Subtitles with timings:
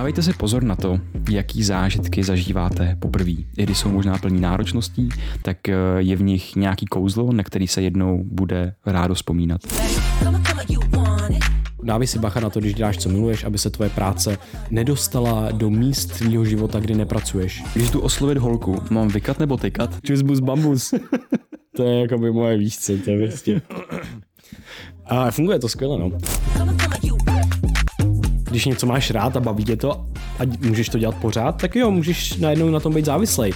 [0.00, 1.00] Dávejte si pozor na to,
[1.30, 3.30] jaký zážitky zažíváte poprvé.
[3.30, 5.08] I když jsou možná plní náročností,
[5.42, 9.60] tak eh, je v nich nějaký kouzlo, na který se jednou bude rádo vzpomínat.
[11.82, 14.38] Dávej si bacha na to, když děláš, co miluješ, aby se tvoje práce
[14.70, 17.64] nedostala do míst tvýho života, kdy nepracuješ.
[17.74, 20.00] Když tu oslovit holku, mám vykat nebo tykat?
[20.02, 20.94] Čusbus bambus.
[21.76, 23.62] to je jako by moje výšce, to je vlastně.
[25.06, 26.10] A funguje to skvěle, no.
[28.50, 30.06] Když něco máš rád a baví tě to
[30.38, 33.52] a můžeš to dělat pořád, tak jo, můžeš najednou na tom být závislej.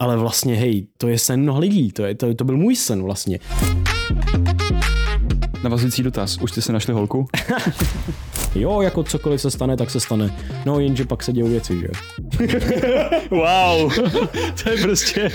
[0.00, 3.02] Ale vlastně, hej, to je sen mnoha lidí, to, je, to, to byl můj sen
[3.02, 3.38] vlastně.
[5.62, 7.28] Navazující dotaz, už jste se našli holku?
[8.54, 10.34] Jo, jako cokoliv se stane, tak se stane.
[10.66, 11.88] No jenže pak se dějou věci, že?
[13.30, 13.92] wow,
[14.62, 15.30] to je prostě...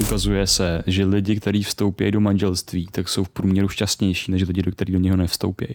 [0.00, 4.62] Ukazuje se, že lidi, kteří vstoupí do manželství, tak jsou v průměru šťastnější, než lidi,
[4.62, 5.66] kteří do něho nevstoupí.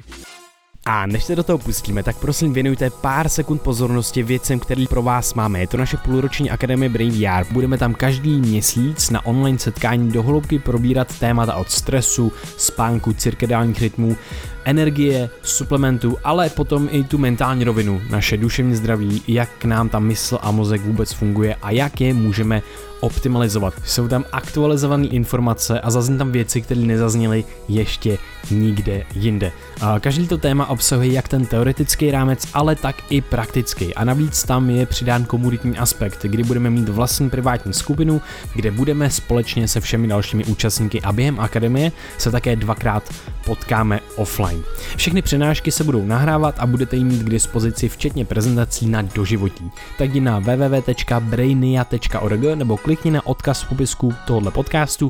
[0.85, 5.01] A než se do toho pustíme, tak prosím věnujte pár sekund pozornosti věcem, který pro
[5.01, 5.59] vás máme.
[5.59, 7.53] Je to naše půlroční akademie Brain VR.
[7.53, 14.17] Budeme tam každý měsíc na online setkání dohloubky probírat témata od stresu, spánku, cirkadiálních rytmů,
[14.63, 20.39] energie, suplementů, ale potom i tu mentální rovinu, naše duševní zdraví, jak nám ta mysl
[20.41, 22.61] a mozek vůbec funguje a jak je můžeme
[23.03, 23.73] optimalizovat.
[23.85, 28.17] Jsou tam aktualizované informace a zazní tam věci, které nezazněly ještě
[28.51, 29.51] nikde jinde.
[29.81, 33.95] A každý to téma obsahuje jak ten teoretický rámec, ale tak i praktický.
[33.95, 38.21] A navíc tam je přidán komunitní aspekt, kdy budeme mít vlastní privátní skupinu,
[38.55, 43.03] kde budeme společně se všemi dalšími účastníky a během akademie se také dvakrát
[43.45, 44.63] potkáme offline.
[44.95, 49.71] Všechny přenášky se budou nahrávat a budete ji mít k dispozici včetně prezentací na doživotí.
[49.97, 55.09] Tak jdi na www.brainia.org nebo klikni na odkaz v popisku tohoto podcastu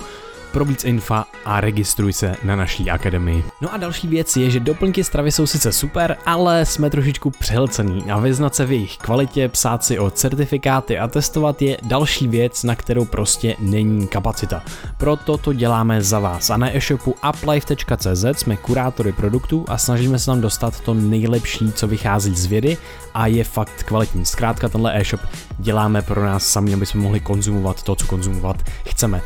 [0.53, 3.43] pro víc infa a registruj se na naší akademii.
[3.61, 8.03] No a další věc je, že doplňky stravy jsou sice super, ale jsme trošičku přehlcený
[8.11, 12.63] a vyznat se v jejich kvalitě, psát si o certifikáty a testovat je další věc,
[12.63, 14.63] na kterou prostě není kapacita.
[14.97, 20.25] Proto to děláme za vás a na e-shopu uplife.cz jsme kurátory produktů a snažíme se
[20.25, 22.77] tam dostat to nejlepší, co vychází z vědy
[23.13, 24.25] a je fakt kvalitní.
[24.25, 25.21] Zkrátka tenhle e-shop
[25.58, 29.21] děláme pro nás sami, aby jsme mohli konzumovat to, co konzumovat chceme.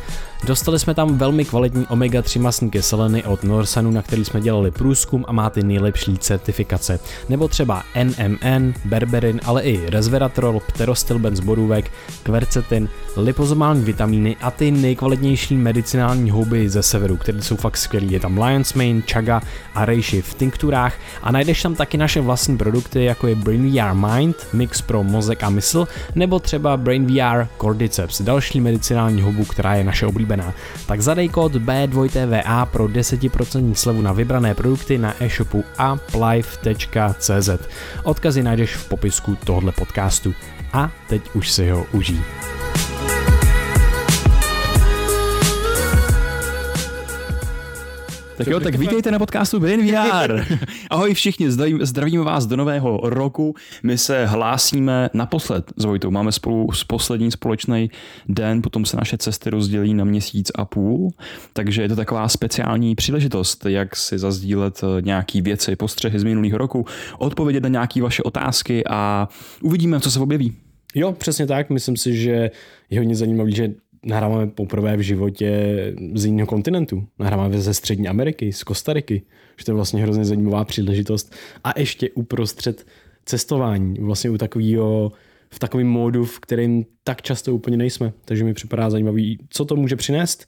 [0.46, 5.24] Dostali jsme tam velmi kvalitní omega-3 masní kyseliny od Norsanu, na který jsme dělali průzkum
[5.28, 7.00] a má ty nejlepší certifikace.
[7.28, 11.90] Nebo třeba NMN, berberin, ale i resveratrol, pterostilben z borůvek,
[12.22, 18.12] kvercetin, lipozomální vitamíny a ty nejkvalitnější medicinální houby ze severu, které jsou fakt skvělý.
[18.12, 19.42] Je tam Lion's Mane, Chaga
[19.74, 23.94] a Reishi v tinkturách a najdeš tam taky naše vlastní produkty, jako je Brain VR
[23.94, 29.74] Mind, mix pro mozek a mysl, nebo třeba Brain VR Cordyceps, další medicinální houbu, která
[29.74, 30.52] je naše oblíbená oblíbená.
[30.84, 37.50] Tak zadej kód B2TVA pro 10% slevu na vybrané produkty na e-shopu uplife.cz.
[38.04, 40.36] Odkazy najdeš v popisku tohoto podcastu.
[40.72, 42.20] A teď už si ho užij.
[48.38, 50.44] Tak jo, tak vítejte na podcastu Brain VR.
[50.90, 53.54] Ahoj všichni, zdravím, zdravíme vás do nového roku.
[53.82, 56.10] My se hlásíme naposled s Vojtou.
[56.10, 57.90] Máme spolu s poslední společný
[58.28, 61.10] den, potom se naše cesty rozdělí na měsíc a půl,
[61.52, 66.58] takže je to taková speciální příležitost, jak si zazdílet eh, nějaký věci, postřehy z minulého
[66.58, 66.86] roku,
[67.18, 69.28] odpovědět na nějaké vaše otázky a
[69.62, 70.56] uvidíme, co se objeví.
[70.94, 71.70] Jo, přesně tak.
[71.70, 72.50] Myslím si, že
[72.90, 73.70] je hodně zajímavý, že
[74.06, 75.76] nahráváme poprvé v životě
[76.14, 77.06] z jiného kontinentu.
[77.18, 79.22] Nahráváme ze Střední Ameriky, z Kostariky,
[79.58, 81.34] že to je vlastně hrozně zajímavá příležitost.
[81.64, 82.86] A ještě uprostřed
[83.24, 85.12] cestování, vlastně u takového
[85.50, 88.12] v takovém módu, v kterém tak často úplně nejsme.
[88.24, 90.46] Takže mi připadá zajímavý, co to může přinést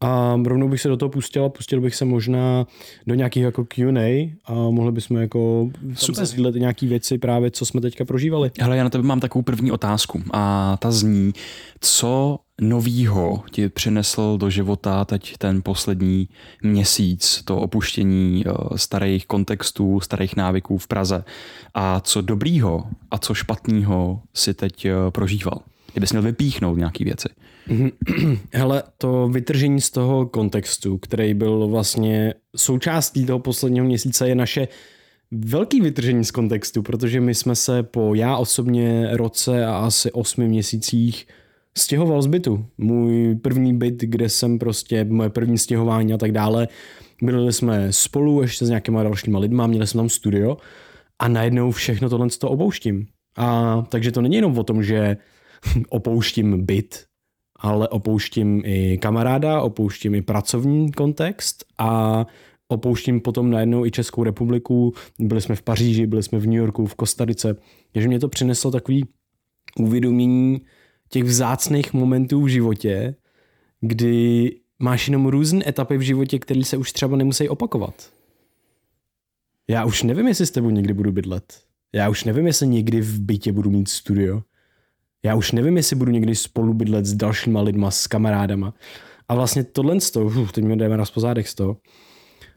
[0.00, 2.66] a rovnou bych se do toho pustil a pustil bych se možná
[3.06, 6.26] do nějakých jako Q&A a mohli bychom jako Super.
[6.26, 8.50] sdílet nějaké věci právě, co jsme teďka prožívali.
[8.60, 11.32] Hele, já na tebe mám takovou první otázku a ta zní,
[11.80, 16.28] co novýho ti přinesl do života teď ten poslední
[16.62, 21.24] měsíc, to opuštění eh, starých kontextů, starých návyků v Praze
[21.74, 25.60] a co dobrýho a co špatného si teď eh, prožíval?
[25.92, 27.28] Kdybys měl vypíchnout nějaké věci.
[28.52, 34.68] Hele, to vytržení z toho kontextu, který byl vlastně součástí toho posledního měsíce, je naše
[35.30, 40.48] velký vytržení z kontextu, protože my jsme se po já osobně roce a asi osmi
[40.48, 41.26] měsících
[41.78, 42.66] stěhoval z bytu.
[42.78, 46.68] Můj první byt, kde jsem prostě, moje první stěhování a tak dále,
[47.22, 50.56] byli jsme spolu ještě s nějakýma dalšíma lidma, měli jsme tam studio
[51.18, 53.06] a najednou všechno tohle to opouštím.
[53.36, 55.16] A takže to není jenom o tom, že
[55.88, 57.04] opouštím byt,
[57.58, 62.26] ale opouštím i kamaráda, opouštím i pracovní kontext a
[62.68, 66.86] opouštím potom najednou i Českou republiku, byli jsme v Paříži, byli jsme v New Yorku,
[66.86, 67.56] v Kostarice,
[67.92, 69.04] takže mě to přineslo takový
[69.78, 70.60] uvědomění
[71.12, 73.14] těch vzácných momentů v životě,
[73.80, 77.94] kdy máš jenom různé etapy v životě, které se už třeba nemusí opakovat.
[79.68, 81.60] Já už nevím, jestli s tebou někdy budu bydlet.
[81.92, 84.42] Já už nevím, jestli někdy v bytě budu mít studio.
[85.24, 88.74] Já už nevím, jestli budu někdy spolu bydlet s dalšíma lidma, s kamarádama.
[89.28, 91.76] A vlastně tohle z toho, teď mi jdeme na pozádek z toho,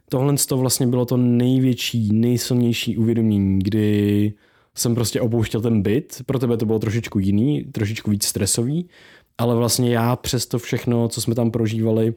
[0.09, 4.33] tohle z toho vlastně bylo to největší, nejsilnější uvědomění, kdy
[4.77, 8.89] jsem prostě opouštěl ten byt, pro tebe to bylo trošičku jiný, trošičku víc stresový,
[9.37, 12.13] ale vlastně já přes to všechno, co jsme tam prožívali,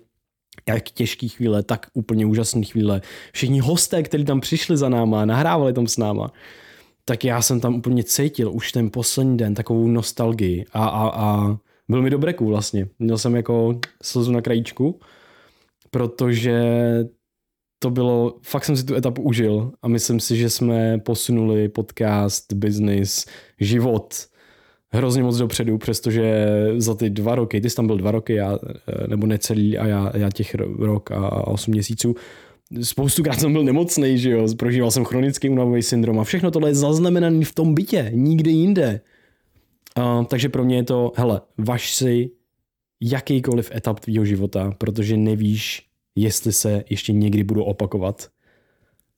[0.68, 3.02] jak těžký chvíle, tak úplně úžasné chvíle.
[3.32, 6.32] Všichni hosté, kteří tam přišli za náma, nahrávali tam s náma,
[7.04, 11.56] tak já jsem tam úplně cítil už ten poslední den takovou nostalgii a, a, a
[11.88, 12.88] byl mi dobré vlastně.
[12.98, 15.00] Měl jsem jako slzu na krajíčku,
[15.90, 16.60] protože
[17.78, 22.52] to bylo, fakt jsem si tu etapu užil a myslím si, že jsme posunuli podcast,
[22.52, 23.26] business,
[23.60, 24.14] život
[24.90, 26.46] hrozně moc dopředu, přestože
[26.76, 28.58] za ty dva roky, ty jsi tam byl dva roky, já,
[29.06, 32.14] nebo necelý a já, já těch rok a osm měsíců,
[32.82, 36.74] spoustukrát jsem byl nemocný, že jo, prožíval jsem chronický únavový syndrom a všechno tohle je
[36.74, 39.00] zaznamenané v tom bytě, nikde jinde.
[39.98, 42.30] Uh, takže pro mě je to, hele, vaš si
[43.00, 45.87] jakýkoliv etap tvýho života, protože nevíš,
[46.22, 48.28] jestli se ještě někdy budou opakovat.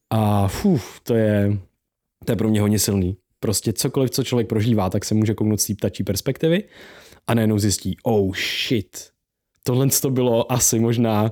[0.09, 1.57] A fuf, to je,
[2.25, 3.17] to je pro mě hodně silný.
[3.39, 6.63] Prostě cokoliv, co člověk prožívá, tak se může kouknout z té ptačí perspektivy
[7.27, 9.09] a najednou zjistí, oh shit,
[9.63, 11.31] tohle to bylo asi možná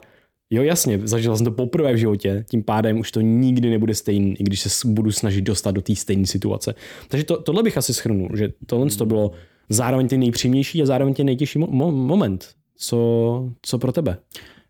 [0.51, 4.36] Jo, jasně, zažil jsem to poprvé v životě, tím pádem už to nikdy nebude stejný,
[4.39, 6.75] i když se budu snažit dostat do té stejné situace.
[7.07, 9.31] Takže to, tohle bych asi schrnul, že tohle to bylo
[9.69, 12.50] zároveň ten nejpříjemnější a zároveň ten nejtěžší mo- moment.
[12.75, 14.18] Co, co pro tebe?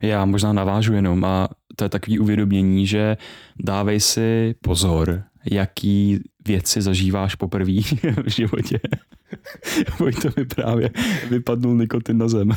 [0.01, 3.17] Já možná navážu jenom a to je takový uvědomění, že
[3.59, 7.71] dávej si pozor, jaký věci zažíváš poprvé
[8.23, 8.79] v životě.
[9.97, 10.89] To mi právě
[11.29, 12.49] vypadnul nikotin na zem.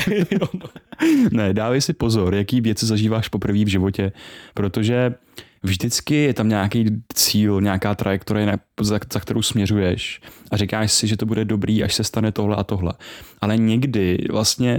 [1.33, 4.13] ne, dávej si pozor, jaký věci zažíváš poprvé v životě,
[4.55, 5.15] protože
[5.63, 10.21] vždycky je tam nějaký cíl, nějaká trajektorie, za, za kterou směřuješ
[10.51, 12.93] a říkáš si, že to bude dobrý, až se stane tohle a tohle.
[13.41, 14.79] Ale někdy vlastně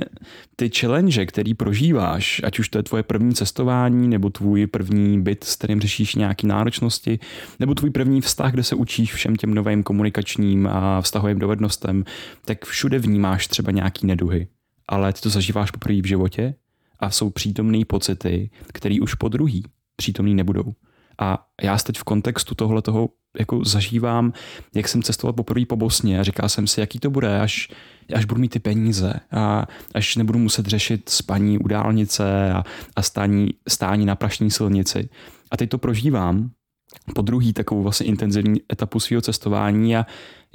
[0.56, 5.44] ty challenge, který prožíváš, ať už to je tvoje první cestování, nebo tvůj první byt,
[5.44, 7.20] s kterým řešíš nějaké náročnosti,
[7.60, 12.04] nebo tvůj první vztah, kde se učíš všem těm novým komunikačním a vztahovým dovednostem,
[12.46, 14.48] tak všude vnímáš třeba nějaký neduhy.
[14.88, 16.56] Ale ty to zažíváš poprvé v životě
[17.00, 19.64] a jsou přítomné pocity, které už po druhý
[19.96, 20.74] přítomný nebudou.
[21.20, 23.10] A já teď v kontextu tohle toho
[23.40, 24.34] jako zažívám,
[24.76, 27.70] jak jsem cestoval poprvé po Bosně a říkal jsem si, jaký to bude, až,
[28.16, 32.64] až budu mít ty peníze a až nebudu muset řešit spaní u dálnice a,
[32.96, 35.10] a stání, stání na prašní silnici.
[35.52, 36.50] A teď to prožívám
[37.16, 40.06] po druhý takovou vlastně intenzivní etapu svého cestování a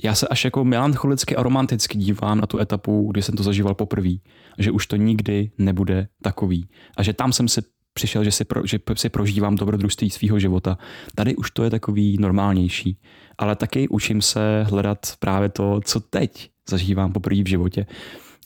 [0.05, 3.75] já se až jako melancholicky a romanticky dívám na tu etapu, kdy jsem to zažíval
[3.75, 4.11] poprvé.
[4.59, 6.69] Že už to nikdy nebude takový.
[6.97, 7.63] A že tam jsem si
[7.99, 10.79] přišel, že si, pro, že si prožívám dobrodružství svého života.
[11.15, 12.99] Tady už to je takový normálnější.
[13.39, 17.87] Ale taky učím se hledat právě to, co teď zažívám poprvé v životě.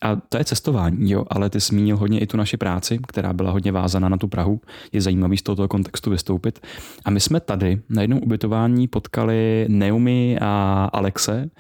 [0.03, 3.51] A to je cestování, jo, ale ty zmínil hodně i tu naši práci, která byla
[3.51, 4.61] hodně vázaná na tu Prahu.
[4.93, 6.61] Je zajímavý z tohoto kontextu vystoupit.
[7.05, 11.51] A my jsme tady na jednom ubytování potkali Neumi a Alexe,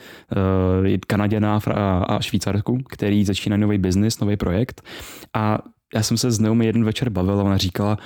[0.94, 1.60] eh, Kanaděna
[2.08, 4.82] a Švýcarsku, který začínají nový biznis, nový projekt.
[5.34, 5.58] A
[5.94, 7.98] já jsem se s Neumi jeden večer bavil a ona říkala,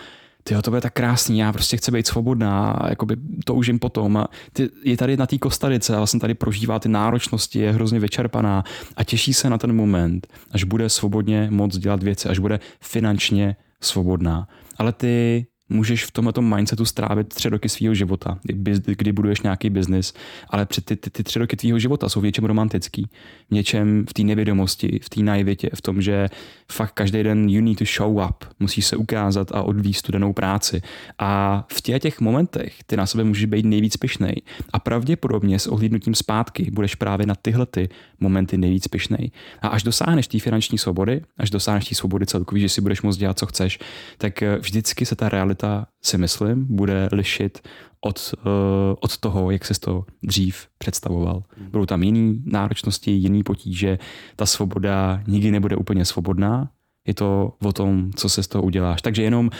[0.48, 3.78] ty to bude tak krásný, já prostě chci být svobodná a jakoby to už jim
[3.78, 4.16] potom.
[4.16, 8.00] A ty, je tady na té kostarice a vlastně tady prožívá ty náročnosti, je hrozně
[8.00, 8.64] vyčerpaná
[8.96, 13.56] a těší se na ten moment, až bude svobodně moc dělat věci, až bude finančně
[13.80, 14.48] svobodná.
[14.78, 18.38] Ale ty můžeš v tomto mindsetu strávit tři roky svého života,
[18.84, 20.14] kdy buduješ nějaký biznis,
[20.50, 23.08] ale před ty, ty, ty tři roky tvýho života jsou v něčem romantický,
[23.48, 26.28] v něčem v té nevědomosti, v té naivitě, v tom, že
[26.72, 30.32] fakt každý den you need to show up, musíš se ukázat a odvíst tu danou
[30.32, 30.82] práci.
[31.18, 34.42] A v těch, těch momentech ty na sebe můžeš být nejvíc pišnej.
[34.72, 37.88] A pravděpodobně s ohlídnutím zpátky budeš právě na tyhle ty
[38.20, 39.30] momenty nejvíc pišnej.
[39.62, 43.16] A až dosáhneš té finanční svobody, až dosáhneš té svobody celkový, že si budeš moct
[43.16, 43.78] dělat, co chceš,
[44.18, 45.55] tak eh, vždycky se ta realita,
[46.02, 47.58] si myslím, bude lišit
[48.00, 48.52] od, uh,
[49.00, 51.42] od toho, jak se to dřív představoval.
[51.56, 51.70] Hmm.
[51.70, 53.98] Budou tam jiný náročnosti, jiný potíže,
[54.36, 56.70] ta svoboda nikdy nebude úplně svobodná,
[57.06, 59.02] je to o tom, co se z toho uděláš.
[59.02, 59.50] Takže jenom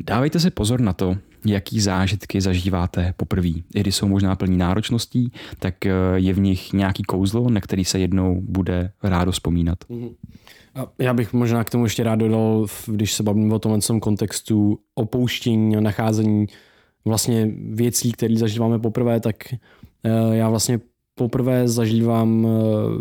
[0.00, 1.16] dávejte si pozor na to,
[1.46, 3.48] jaký zážitky zažíváte poprvé.
[3.48, 7.84] I když jsou možná plní náročností, tak eh, je v nich nějaký kouzlo, na který
[7.84, 9.78] se jednou bude rádo vzpomínat.
[9.90, 10.14] Mm-hmm.
[10.98, 15.76] Já bych možná k tomu ještě rád dodal, když se bavím o tomhle kontextu opouštění
[15.76, 16.46] a nacházení
[17.04, 19.58] vlastně věcí, které zažíváme poprvé, tak eh,
[20.32, 20.80] já vlastně
[21.14, 22.50] poprvé zažívám eh,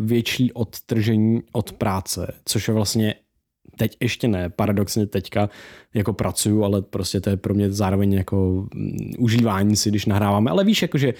[0.05, 3.15] větší odtržení od práce, což je vlastně
[3.77, 5.49] teď ještě ne, paradoxně teďka
[5.93, 10.51] jako pracuju, ale prostě to je pro mě zároveň jako mm, užívání si, když nahráváme,
[10.51, 11.13] ale víš, jakože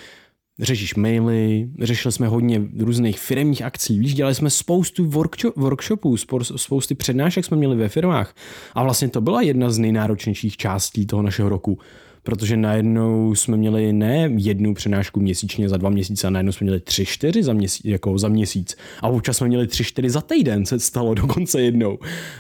[0.60, 5.12] řešíš maily, řešili jsme hodně různých firmních akcí, víš, dělali jsme spoustu
[5.56, 6.18] workshopů,
[6.56, 8.36] spousty přednášek jsme měli ve firmách
[8.74, 11.80] a vlastně to byla jedna z nejnáročnějších částí toho našeho roku,
[12.24, 16.80] protože najednou jsme měli ne jednu přednášku měsíčně za dva měsíce, a najednou jsme měli
[16.80, 18.78] tři, čtyři za měsíc, jako za měsíc.
[19.02, 22.00] A občas jsme měli tři, čtyři za týden, se stalo dokonce jednou.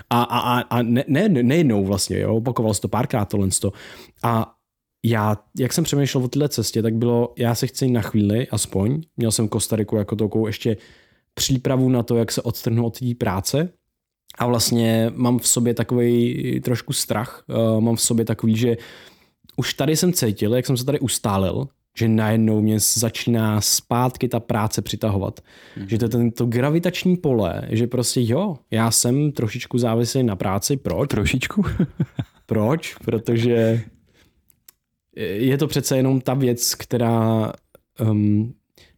[0.10, 3.50] A, a, a ne, ne, ne jednou vlastně, jo, opakovalo se to párkrát tohle.
[4.24, 4.55] A
[5.10, 9.02] já, jak jsem přemýšlel o této cestě, tak bylo, já se chci na chvíli aspoň,
[9.18, 10.78] měl jsem Kostariku jako takovou ještě
[11.34, 13.70] přípravu na to, jak se odtrhnu od té práce,
[14.38, 18.78] a vlastně mám v sobě takový trošku strach, uh, mám v sobě takový, že
[19.56, 24.40] už tady jsem cítil, jak jsem se tady ustálil, že najednou mě začíná zpátky ta
[24.40, 25.40] práce přitahovat.
[25.40, 25.86] Mm-hmm.
[25.88, 30.78] Že to je tento gravitační pole, že prostě jo, já jsem trošičku závislý na práci.
[30.78, 31.10] Proč?
[31.10, 31.66] Trošičku?
[32.46, 32.96] Proč?
[32.96, 33.84] Protože
[35.16, 37.52] je to přece jenom ta věc, která
[38.12, 38.54] um,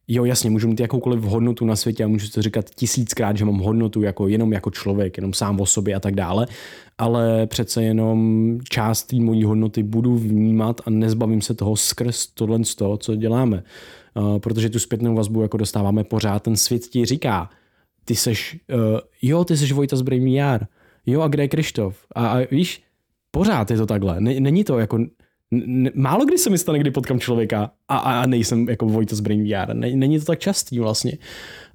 [0.08, 3.60] jo, jasně, můžu mít jakoukoliv hodnotu na světě a můžu to říkat tisíckrát, že mám
[3.60, 6.48] hodnotu jako jenom jako člověk, jenom sám o sobě a tak dále,
[6.98, 12.64] ale přece jenom část té mojí hodnoty budu vnímat a nezbavím se toho skrz tohle
[12.64, 13.64] z toho, co děláme.
[14.14, 17.50] Uh, protože tu zpětnou vazbu jako dostáváme pořád, ten svět ti říká,
[18.06, 20.04] ty seš, uh, jo, ty seš Vojta z
[21.06, 22.06] jo, a kde je Krištof?
[22.16, 22.84] A, a víš,
[23.32, 24.22] pořád je to takhle.
[24.22, 25.00] Není to jako
[25.94, 29.20] málo kdy se mi stane, kdy potkám člověka a, a, a nejsem jako Vojta z
[29.20, 29.74] Brain VR.
[29.74, 31.18] Není to tak častý vlastně.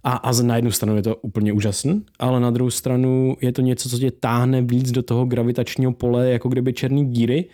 [0.04, 3.62] A, a na jednu stranu je to úplně úžasný, ale na druhou stranu je to
[3.62, 7.44] něco, co tě táhne víc do toho gravitačního pole, jako kdyby černý díry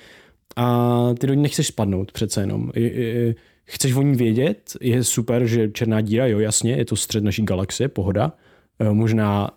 [0.56, 2.70] a ty do ní nechceš spadnout přece jenom.
[2.74, 3.34] Je, je,
[3.64, 7.44] chceš o ní vědět, je super, že černá díra, jo jasně, je to střed naší
[7.44, 8.32] galaxie, pohoda,
[8.78, 9.50] e, možná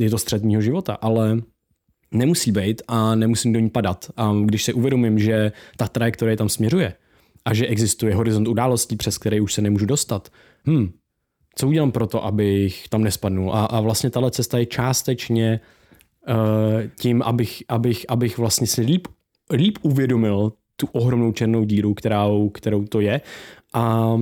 [0.00, 1.38] je to střed života, ale
[2.10, 4.10] nemusí být a nemusím do ní padat.
[4.16, 6.94] A když se uvědomím, že ta trajektorie tam směřuje
[7.44, 10.28] a že existuje horizont událostí, přes který už se nemůžu dostat,
[10.66, 10.92] hm,
[11.54, 13.54] co udělám pro to, abych tam nespadnul?
[13.54, 15.60] A, a vlastně tahle cesta je částečně
[16.28, 16.34] uh,
[17.00, 19.06] tím, abych, abych, abych vlastně si líp,
[19.52, 23.20] líp uvědomil tu ohromnou černou díru, kterou, kterou to je.
[23.74, 24.16] A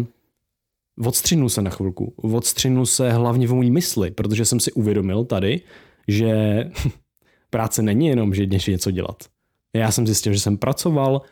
[1.05, 2.15] odstřinul se na chvilku.
[2.17, 5.61] Odstřinul se hlavně v mojí mysli, protože jsem si uvědomil tady,
[6.09, 6.65] že
[7.51, 9.25] práce není jenom, že jdeš něco dělat.
[9.77, 11.23] Já jsem zjistil, že jsem pracoval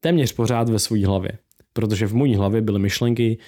[0.00, 1.32] téměř pořád ve své hlavě,
[1.72, 3.38] protože v mojí hlavě byly myšlenky,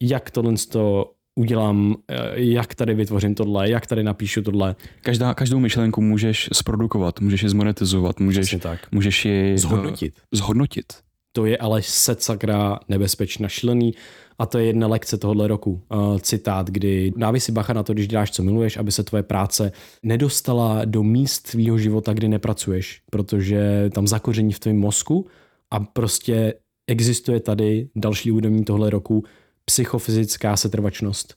[0.00, 4.76] jak tohle to udělám, eh, jak tady vytvořím tohle, jak tady napíšu tohle.
[5.02, 8.92] Každá, každou myšlenku můžeš zprodukovat, můžeš ji zmonetizovat, můžeš, tak.
[8.92, 10.14] můžeš ji zhodnotit.
[10.16, 10.92] Uh, zhodnotit.
[11.32, 13.94] To je ale set sakra nebezpečná šlený
[14.42, 15.82] a to je jedna lekce tohohle roku.
[15.88, 19.22] Uh, citát, kdy dávej si bacha na to, když děláš, co miluješ, aby se tvoje
[19.22, 19.72] práce
[20.02, 25.26] nedostala do míst tvýho života, kdy nepracuješ, protože tam zakoření v tvém mozku
[25.70, 26.54] a prostě
[26.86, 29.24] existuje tady další údobní tohle roku
[29.64, 31.34] psychofyzická setrvačnost.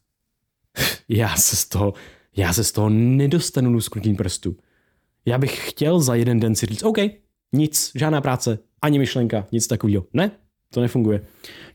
[1.09, 1.93] já se z toho,
[2.37, 4.57] já se z toho nedostanu lusknutím prstu.
[5.25, 6.97] Já bych chtěl za jeden den si říct, OK,
[7.53, 10.05] nic, žádná práce, ani myšlenka, nic takového.
[10.13, 10.31] Ne,
[10.75, 11.21] to nefunguje.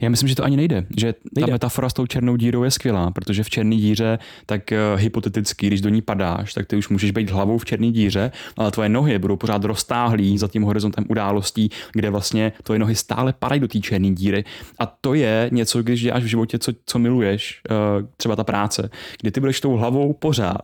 [0.01, 0.87] Já myslím, že to ani nejde.
[0.97, 1.47] Že nejde.
[1.47, 5.67] ta metafora s tou černou dírou je skvělá, protože v černé díře, tak uh, hypoteticky,
[5.67, 8.89] když do ní padáš, tak ty už můžeš být hlavou v černé díře, ale tvoje
[8.89, 13.69] nohy budou pořád roztáhlý za tím horizontem událostí, kde vlastně tvoje nohy stále padají do
[13.69, 14.45] té černé díry.
[14.79, 18.91] A to je něco, když děláš v životě, co, co miluješ, uh, třeba ta práce,
[19.21, 20.63] kdy ty budeš tou hlavou pořád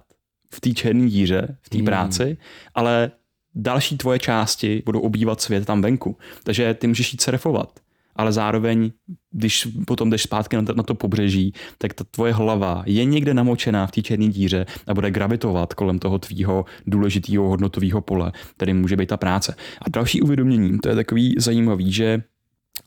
[0.54, 1.86] v té černé díře, v té hmm.
[1.86, 2.36] práci,
[2.74, 3.10] ale
[3.54, 6.16] další tvoje části budou obývat svět tam venku.
[6.42, 7.85] Takže ty můžeš jít surfovat
[8.16, 8.90] ale zároveň,
[9.30, 13.34] když potom jdeš zpátky na to, na to pobřeží, tak ta tvoje hlava je někde
[13.34, 18.74] namočená v té černé díře a bude gravitovat kolem toho tvýho důležitého hodnotového pole, který
[18.74, 19.54] může být ta práce.
[19.82, 22.22] A další uvědomění, to je takový zajímavý, že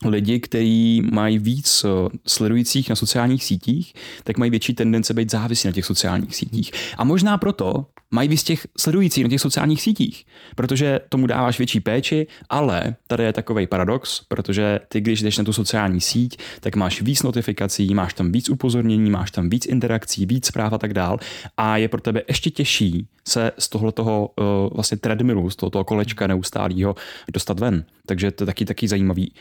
[0.04, 5.68] lidi, kteří mají víc eh, sledujících na sociálních sítích, tak mají větší tendence být závislí
[5.68, 6.72] na těch sociálních sítích.
[6.96, 10.26] A možná proto mají víc těch sledujících na těch sociálních sítích,
[10.56, 15.44] protože tomu dáváš větší péči, ale tady je takový paradox, protože ty, když jdeš na
[15.44, 20.26] tu sociální síť, tak máš víc notifikací, máš tam víc upozornění, máš tam víc interakcí,
[20.26, 21.18] víc zpráv a tak dál
[21.56, 25.84] a je pro tebe ještě těžší se z tohle toho uh, vlastně treadmillu, z toho,
[25.84, 26.94] kolečka neustálého
[27.32, 27.84] dostat ven.
[28.06, 29.32] Takže to je taky taky zajímavý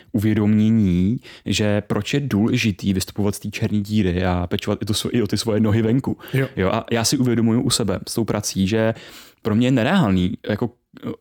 [0.49, 5.21] uvědomění, že proč je důležitý vystupovat z té černé díry a pečovat i, to, i
[5.21, 6.17] o ty svoje nohy venku.
[6.33, 6.47] Jo.
[6.55, 8.93] Jo, a já si uvědomuju u sebe s tou prací, že
[9.41, 10.69] pro mě je nereálný jako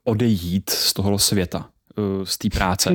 [0.05, 1.69] odejít z toho světa
[1.99, 2.91] Eh, z té práce.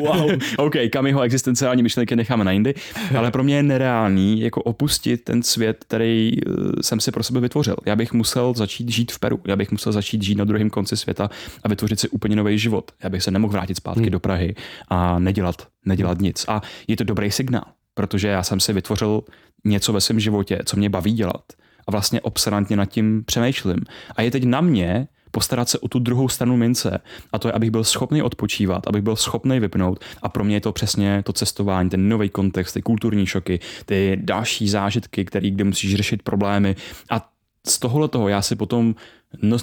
[0.00, 0.30] wow.
[0.56, 2.74] OK, kam jeho existenciální myšlenky necháme na jindy,
[3.18, 6.50] ale pro mě je nereálný jako opustit ten svět, který eh,
[6.82, 7.76] jsem si pro sebe vytvořil.
[7.86, 10.96] Já bych musel začít žít v Peru, já bych musel začít žít na druhém konci
[10.96, 11.30] světa
[11.64, 12.90] a vytvořit si úplně nový život.
[13.02, 14.10] Já bych se nemohl vrátit zpátky hmm.
[14.10, 14.54] do Prahy
[14.88, 16.44] a nedělat, nedělat nic.
[16.48, 17.64] A je to dobrý signál,
[17.94, 19.22] protože já jsem si vytvořil
[19.64, 21.42] něco ve svém životě, co mě baví dělat
[21.88, 23.80] a vlastně obsrantně nad tím přemýšlím.
[24.16, 27.00] A je teď na mě, postarat se o tu druhou stranu mince.
[27.32, 30.04] A to je, abych byl schopný odpočívat, abych byl schopný vypnout.
[30.22, 34.18] A pro mě je to přesně to cestování, ten nový kontext, ty kulturní šoky, ty
[34.20, 36.76] další zážitky, který, kde musíš řešit problémy.
[37.10, 37.30] A
[37.66, 38.94] z tohohle toho já si potom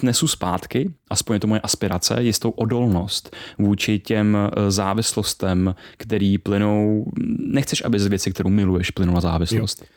[0.02, 7.04] nesu zpátky, aspoň je to moje aspirace, jistou odolnost vůči těm eh, závislostem, který plynou,
[7.38, 9.82] nechceš, aby z věci, kterou miluješ, plynula závislost.
[9.82, 9.88] Jo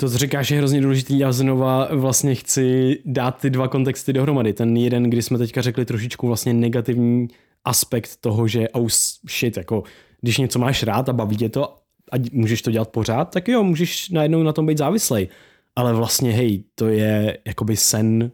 [0.00, 1.18] to, co říkáš, je hrozně důležitý.
[1.18, 4.52] Já znova vlastně chci dát ty dva kontexty dohromady.
[4.52, 7.28] Ten jeden, kdy jsme teďka řekli trošičku vlastně negativní
[7.64, 8.88] aspekt toho, že oh
[9.30, 9.82] shit, jako
[10.20, 11.76] když něco máš rád a baví tě to
[12.12, 15.28] a můžeš to dělat pořád, tak jo, můžeš najednou na tom být závislej.
[15.76, 18.30] Ale vlastně, hej, to je jakoby sen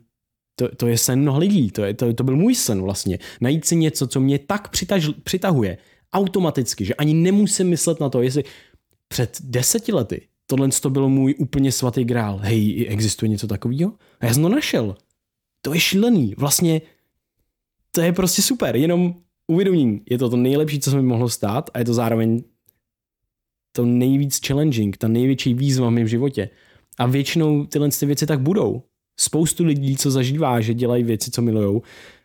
[0.56, 3.18] to, to je sen mnoha lidí, to, je, to, to byl můj sen vlastně.
[3.40, 5.78] Najít si něco, co mě tak přitaž, přitahuje
[6.12, 8.44] automaticky, že ani nemusím myslet na to, jestli
[9.09, 12.39] před deseti lety tohle to byl můj úplně svatý grál.
[12.43, 13.93] Hej, existuje něco takového?
[14.21, 14.97] A já jsem to našel.
[15.63, 16.35] To je šílený.
[16.39, 16.81] Vlastně
[17.91, 18.77] to je prostě super.
[18.77, 19.15] Jenom
[19.47, 22.43] uvědomím, je to to nejlepší, co se mi mohlo stát a je to zároveň
[23.73, 26.51] to nejvíc challenging, ta největší výzva v mém životě.
[26.99, 28.83] A většinou tyhle ty věci tak budou.
[29.21, 31.83] Spoustu lidí, co zažívá, že dělají věci, co milujou,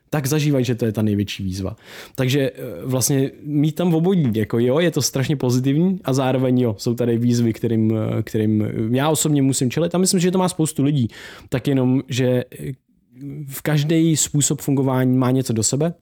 [0.10, 1.76] tak zažívají, že to je ta největší výzva.
[2.16, 6.76] Takže eh, vlastně mít tam obojí, jako jo, je to strašně pozitivní a zároveň jo,
[6.78, 10.50] jsou tady výzvy, kterým, eh, kterým já osobně musím čelit a myslím, že to má
[10.50, 11.08] spoustu lidí.
[11.50, 12.72] Tak jenom, že eh,
[13.48, 15.94] v každý způsob fungování má něco do sebe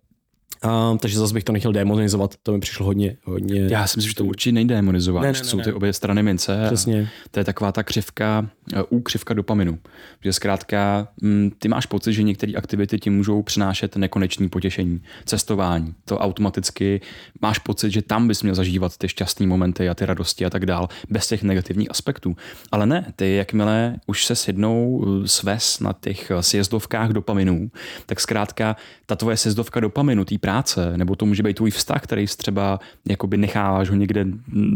[0.66, 3.18] Uh, takže zase bych to nechtěl demonizovat, to mi přišlo hodně.
[3.24, 3.68] hodně...
[3.72, 6.24] Já si myslím, že to určitě nejde demonizovat, ne, ne, ne, jsou ty obě strany
[6.24, 6.64] mince.
[6.66, 7.10] Přesně.
[7.32, 8.50] To je taková ta křivka,
[8.92, 9.80] uh, křivka dopaminu.
[10.24, 15.02] Že zkrátka m, ty máš pocit, že některé aktivity ti můžou přinášet nekonečné potěšení.
[15.26, 17.02] Cestování, to automaticky
[17.42, 20.66] máš pocit, že tam bys měl zažívat ty šťastné momenty a ty radosti a tak
[20.66, 22.36] dál, bez těch negativních aspektů.
[22.72, 27.72] Ale ne, ty jakmile už se sjednou eh, sves na těch sjezdovkách dopaminů,
[28.06, 32.26] tak zkrátka ta tvoje sjezdovka dopaminu, tý práce, nebo to může být tvůj vztah, který
[32.26, 32.80] třeba
[33.10, 34.26] jakoby necháváš ho někde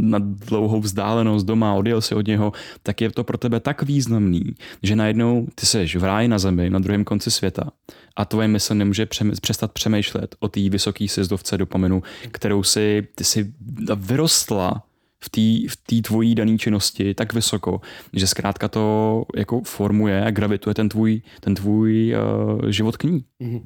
[0.02, 2.52] na dlouhou vzdálenost doma, odjel si od něho,
[2.84, 4.44] tak je to pro tebe tak významný,
[4.84, 7.72] že najednou ty seš v ráji na zemi, na druhém konci světa
[8.16, 9.08] a tvoje mysl nemůže
[9.42, 13.54] přestat přemýšlet o té vysoké sezdovce dopaminu, kterou si, ty si
[13.96, 14.84] vyrostla
[15.24, 17.82] v té v tvojí dané činnosti tak vysoko,
[18.14, 23.24] že zkrátka to jako formuje a gravituje ten tvůj, ten tvůj uh, život k ní.
[23.42, 23.62] Mm-hmm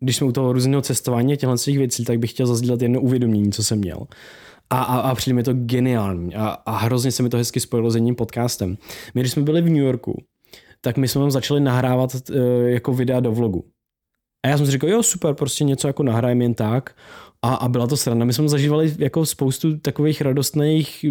[0.00, 3.00] když jsme u toho různého cestování a těchto svých věcí, tak bych chtěl zazdílet jedno
[3.00, 4.06] uvědomění, co jsem měl.
[4.70, 7.90] A, a, a přijde mi to geniální a, a hrozně se mi to hezky spojilo
[7.90, 8.78] s jedním podcastem.
[9.14, 10.22] My, když jsme byli v New Yorku,
[10.80, 13.64] tak my jsme tam začali nahrávat uh, jako videa do vlogu.
[14.44, 16.96] A já jsem si říkal, jo, super, prostě něco jako nahrajeme jen tak.
[17.42, 18.24] A, a byla to sranda.
[18.24, 21.04] My jsme zažívali jako spoustu takových radostných,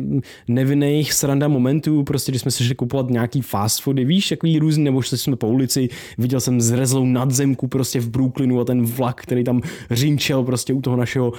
[0.48, 4.84] nevinných sranda momentů, prostě když jsme se šli kupovat nějaký fast foody, víš, takový různý,
[4.84, 9.22] nebo šli jsme po ulici, viděl jsem zrezlou nadzemku prostě v Brooklynu a ten vlak,
[9.22, 9.62] který tam
[9.92, 11.34] řinčel prostě u toho našeho,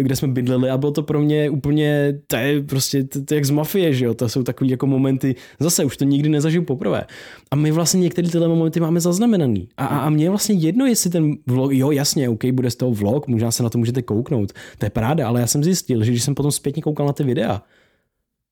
[0.00, 3.44] kde jsme bydleli a bylo to pro mě úplně, to je prostě to, to jak
[3.44, 7.04] z mafie, že jo, to jsou takový jako momenty, zase už to nikdy nezažiju poprvé.
[7.50, 9.68] A my vlastně některé tyhle momenty máme zaznamenaný.
[9.76, 12.76] A, a, a mě je vlastně jedno, jestli ten vlog, jo, jasně, OK, bude z
[12.76, 14.52] toho vlog, možná se na to může můžete kouknout.
[14.78, 17.24] To je práda, ale já jsem zjistil, že když jsem potom zpětně koukal na ty
[17.24, 17.62] videa,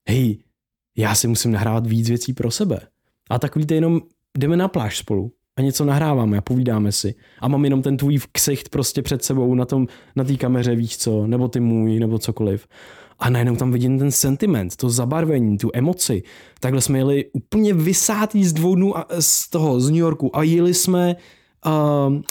[0.09, 0.39] hej,
[0.97, 2.81] já si musím nahrávat víc věcí pro sebe.
[3.31, 4.01] A takový to jenom
[4.39, 7.15] jdeme na pláž spolu a něco nahráváme a povídáme si.
[7.41, 10.99] A mám jenom ten tvůj ksicht prostě před sebou na tom, na té kameře, víš
[10.99, 12.67] co, nebo ty můj, nebo cokoliv.
[13.19, 16.23] A najednou tam vidím ten sentiment, to zabarvení, tu emoci.
[16.61, 20.75] Takhle jsme jeli úplně vysátý z dvou dnů z toho, z New Yorku a jeli
[20.75, 21.17] jsme
[21.67, 21.73] uh,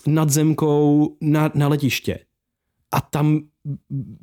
[0.08, 2.20] nad zemkou na, na letiště
[2.92, 3.40] a tam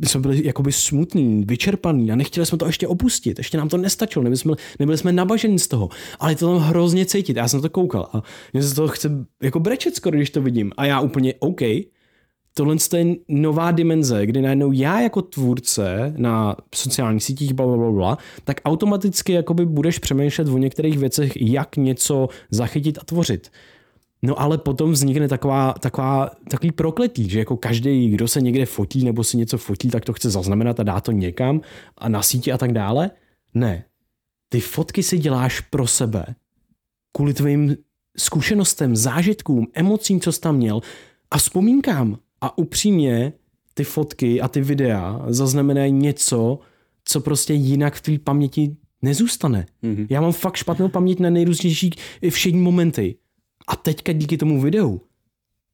[0.05, 3.39] jsme byli jakoby smutný, vyčerpaný a nechtěli jsme to ještě opustit.
[3.39, 5.89] Ještě nám to nestačilo, nebyli jsme, nebyli jsme nabaženi z toho.
[6.19, 7.37] Ale to tam hrozně cítit.
[7.37, 9.11] Já jsem to koukal a mě se to chce
[9.43, 10.73] jako brečet skoro, když to vidím.
[10.77, 11.61] A já úplně OK,
[12.55, 18.19] tohle je nová dimenze, kdy najednou já jako tvůrce na sociálních sítích, bla, bla, bla
[18.45, 23.51] tak automaticky jakoby budeš přemýšlet o některých věcech, jak něco zachytit a tvořit.
[24.27, 29.05] No ale potom vznikne taková, taková, takový prokletí, že jako každý, kdo se někde fotí
[29.05, 31.61] nebo si něco fotí, tak to chce zaznamenat a dá to někam
[31.99, 33.11] a na síti a tak dále.
[33.55, 33.85] Ne.
[34.49, 36.27] Ty fotky si děláš pro sebe.
[37.17, 37.77] Kvůli tvým
[38.19, 40.81] zkušenostem, zážitkům, emocím, co jsi tam měl
[41.31, 42.19] a vzpomínkám.
[42.41, 43.33] A upřímně
[43.75, 46.59] ty fotky a ty videa zaznamenají něco,
[47.05, 49.67] co prostě jinak v tvý paměti nezůstane.
[49.83, 50.07] Mm-hmm.
[50.11, 51.91] Já mám fakt špatnou paměť na nejrůznější
[52.31, 53.15] všední momenty.
[53.67, 55.01] A teďka díky tomu videu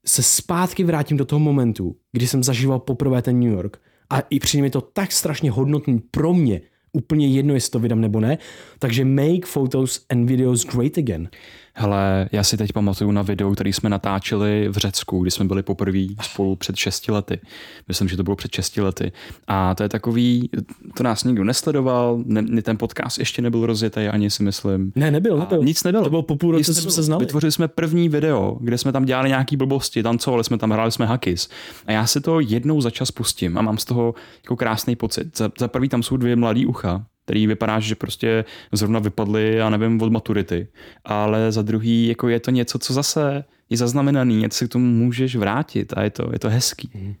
[0.05, 3.81] se zpátky vrátím do toho momentu, kdy jsem zažíval poprvé ten New York.
[4.09, 8.01] A i přijde mi to tak strašně hodnotný pro mě, úplně jedno, jestli to vydám
[8.01, 8.37] nebo ne.
[8.79, 11.29] Takže make photos and videos great again.
[11.75, 15.63] Hele, já si teď pamatuju na video, který jsme natáčeli v Řecku, kdy jsme byli
[15.63, 17.39] poprvé spolu před 6 lety.
[17.87, 19.11] Myslím, že to bylo před 6 lety.
[19.47, 20.49] A to je takový,
[20.97, 24.91] to nás nikdo nesledoval, ne, ten podcast ještě nebyl rozjetý, ani si myslím.
[24.95, 25.61] Ne, nebyl, nebyl.
[25.61, 26.03] A nic nebylo.
[26.03, 27.25] To bylo po půl roce, jsme se znali.
[27.25, 31.05] Vytvořili jsme první video, kde jsme tam dělali nějaký blbosti, tancovali jsme tam, hráli jsme
[31.05, 31.49] hakis.
[31.85, 35.37] A já si to jednou za čas pustím a mám z toho jako krásný pocit.
[35.37, 39.69] Za, za prvý tam jsou dvě mladý ucha, který vypadá, že prostě zrovna vypadly, já
[39.69, 40.67] nevím, od maturity.
[41.05, 44.85] Ale za druhý, jako je to něco, co zase je zaznamenaný, něco si k tomu
[44.85, 46.89] můžeš vrátit a je to, je to hezký.
[46.93, 47.13] Mm.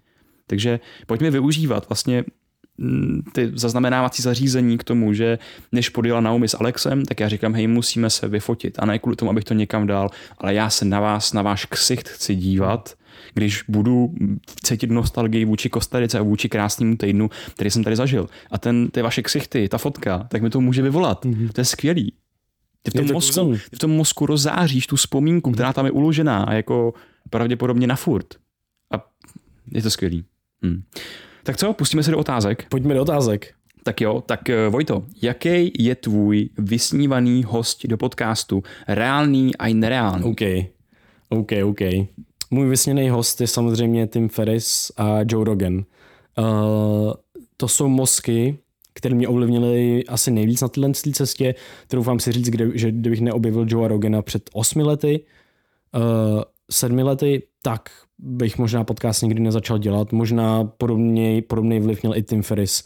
[0.47, 2.23] Takže pojďme využívat vlastně
[3.33, 5.39] ty zaznamenávací zařízení k tomu, že
[5.71, 9.15] než podjela Naomi s Alexem, tak já říkám, hej, musíme se vyfotit a ne kvůli
[9.15, 12.95] tomu, abych to někam dal, ale já se na vás, na váš ksicht chci dívat
[13.33, 14.13] když budu
[14.63, 18.29] cítit nostalgii vůči Kostarice a vůči krásnému týdnu, který jsem tady zažil.
[18.51, 21.25] A ten, ty vaše ksichty, ta fotka, tak mi to může vyvolat.
[21.25, 21.49] Mm-hmm.
[21.49, 22.13] To je skvělý.
[22.81, 25.53] Ty v, tom to mozku, ty v tom mozku rozzáříš tu vzpomínku, mm-hmm.
[25.53, 26.93] která tam je uložená a jako
[27.29, 28.27] pravděpodobně na furt.
[28.91, 29.05] A
[29.71, 30.25] je to skvělý.
[30.65, 30.83] Hm.
[31.43, 32.65] Tak co, pustíme se do otázek?
[32.69, 33.53] Pojďme do otázek.
[33.83, 38.63] Tak jo, tak eh, Vojto, jaký je tvůj vysnívaný host do podcastu?
[38.87, 40.23] Reálný a i nereálný?
[40.23, 40.41] OK,
[41.29, 41.79] OK, OK.
[42.51, 45.73] Můj vysněný host je samozřejmě Tim Ferris a Joe Rogan.
[45.75, 47.13] Uh,
[47.57, 48.57] to jsou mozky,
[48.93, 51.55] které mě ovlivnily asi nejvíc na této cestě.
[51.87, 55.25] Troufám si říct, kde, že kdybych neobjevil Joe Rogana před osmi lety,
[55.95, 57.89] uh, sedmi lety, tak
[58.25, 60.11] bych možná podcast nikdy nezačal dělat.
[60.11, 62.83] Možná podobný, podobný vliv měl i Tim Ferris.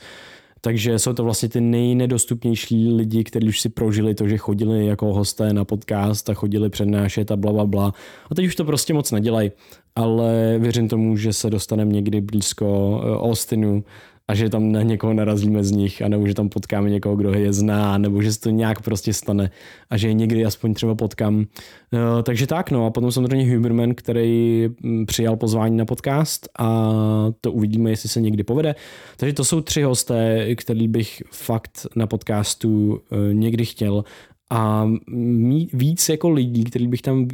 [0.61, 5.13] Takže jsou to vlastně ty nejnedostupnější lidi, kteří už si prožili to, že chodili jako
[5.13, 7.93] hosté na podcast a chodili přednášet a bla, bla, bla.
[8.31, 9.51] A teď už to prostě moc nedělají.
[9.95, 13.83] Ale věřím tomu, že se dostaneme někdy blízko eh, Austinu
[14.27, 17.33] a že tam na někoho narazíme z nich, a nebo že tam potkáme někoho, kdo
[17.33, 19.51] je zná, nebo že se to nějak prostě stane
[19.89, 21.35] a že je někdy aspoň třeba potkám.
[21.37, 21.45] Uh,
[22.23, 26.93] takže tak, no a potom samozřejmě Huberman, který mm, přijal pozvání na podcast a
[27.41, 28.75] to uvidíme, jestli se někdy povede.
[29.17, 34.03] Takže to jsou tři hosté, který bych fakt na podcastu uh, někdy chtěl
[34.49, 34.89] a
[35.73, 37.27] víc jako lidí, který bych tam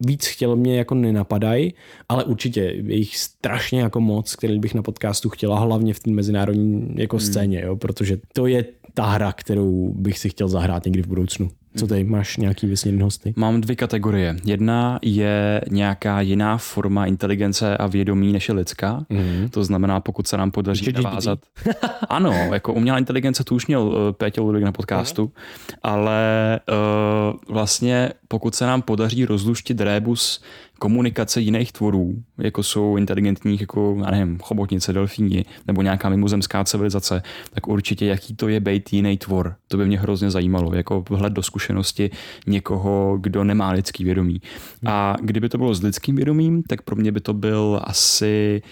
[0.00, 1.74] víc chtěl, mě jako nenapadají,
[2.08, 6.10] ale určitě je jich strašně jako moc, který bych na podcastu chtěla, hlavně v té
[6.10, 7.26] mezinárodní jako hmm.
[7.26, 11.50] scéně, jo, protože to je ta hra, kterou bych si chtěl zahrát někdy v budoucnu.
[11.76, 13.34] Co tady máš nějaký vysněný hosty?
[13.36, 14.36] Mám dvě kategorie.
[14.44, 19.06] Jedna je nějaká jiná forma inteligence a vědomí než je lidská.
[19.10, 19.50] Mm-hmm.
[19.50, 21.38] To znamená, pokud se nám podaří navázat.
[22.08, 25.76] ano, jako umělá inteligence, tu už měl uh, Pétě Ludvík na podcastu, mm-hmm.
[25.82, 30.42] ale uh, vlastně pokud se nám podaří rozluštit rébus
[30.80, 37.22] komunikace jiných tvorů, jako jsou inteligentní, jako, já nevím, chobotnice, delfíni, nebo nějaká mimozemská civilizace,
[37.54, 39.54] tak určitě jaký to je být jiný tvor.
[39.68, 42.10] To by mě hrozně zajímalo, jako vhled do zkušenosti
[42.46, 44.40] někoho, kdo nemá lidský vědomí.
[44.86, 48.62] A kdyby to bylo s lidským vědomím, tak pro mě by to byl asi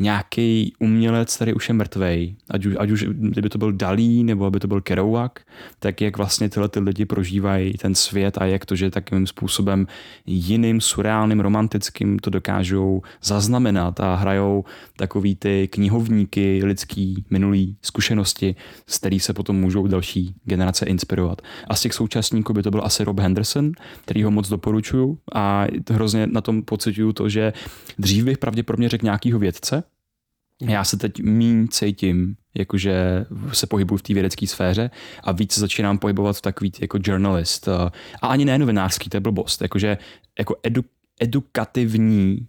[0.00, 4.44] nějaký umělec, který už je mrtvej, ať už, ať už kdyby to byl Dalí nebo
[4.44, 5.32] aby to byl Kerouac,
[5.78, 9.86] tak jak vlastně tyhle ty lidi prožívají ten svět a jak to, že takovým způsobem
[10.26, 14.64] jiným, surreálním, romantickým to dokážou zaznamenat a hrajou
[14.96, 18.56] takový ty knihovníky lidský minulý zkušenosti,
[18.86, 21.42] z kterých se potom můžou další generace inspirovat.
[21.68, 23.72] A z těch současníků by to byl asi Rob Henderson,
[24.04, 27.52] který ho moc doporučuju a hrozně na tom pocituju to, že
[27.98, 29.82] dřív bych pravděpodobně řekl nějakýho vědce,
[30.62, 34.90] já se teď míň cítím, jakože se pohybuju v té vědecké sféře
[35.22, 37.68] a víc začínám pohybovat v takový jako journalist.
[37.68, 37.90] Eh,
[38.22, 39.62] a ani ne novinářský, to je blbost.
[39.62, 39.98] Jakože
[40.38, 40.84] jako edu,
[41.20, 42.46] edukativní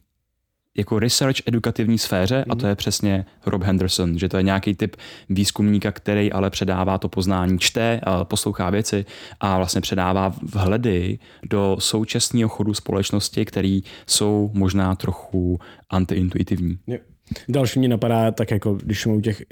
[0.78, 4.96] jako research edukativní sféře a to je přesně Rob Henderson, že to je nějaký typ
[5.30, 9.06] výzkumníka, který ale předává to poznání, čte, poslouchá věci
[9.40, 16.80] a vlastně předává vhledy do současného chodu společnosti, který jsou možná trochu antiintuitivní.
[17.50, 19.44] Další mě napadá, tak jako když jsme u těch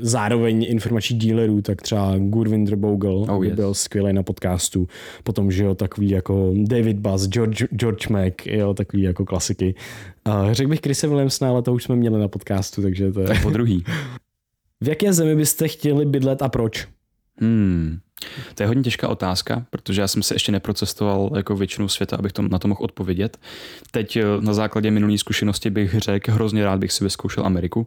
[0.00, 3.54] zároveň informačních dílerů, tak třeba Gurvinder Bogle oh, yes.
[3.54, 4.88] byl skvělý na podcastu.
[5.24, 9.74] Potom, že jo, takový jako David Buzz, George, George Mac, jo, takový jako klasiky.
[10.26, 13.28] Uh, řekl bych Chrise Williamsona, ale to už jsme měli na podcastu, takže to je...
[13.42, 13.84] po druhý.
[14.80, 16.88] v jaké zemi byste chtěli bydlet a proč?
[17.36, 17.98] Hmm.
[18.54, 22.32] To je hodně těžká otázka, protože já jsem se ještě neprocestoval jako většinu světa, abych
[22.32, 23.38] to, na to mohl odpovědět.
[23.90, 27.86] Teď eh, na základě minulé zkušenosti bych řekl, hrozně rád bych si vyzkoušel Ameriku.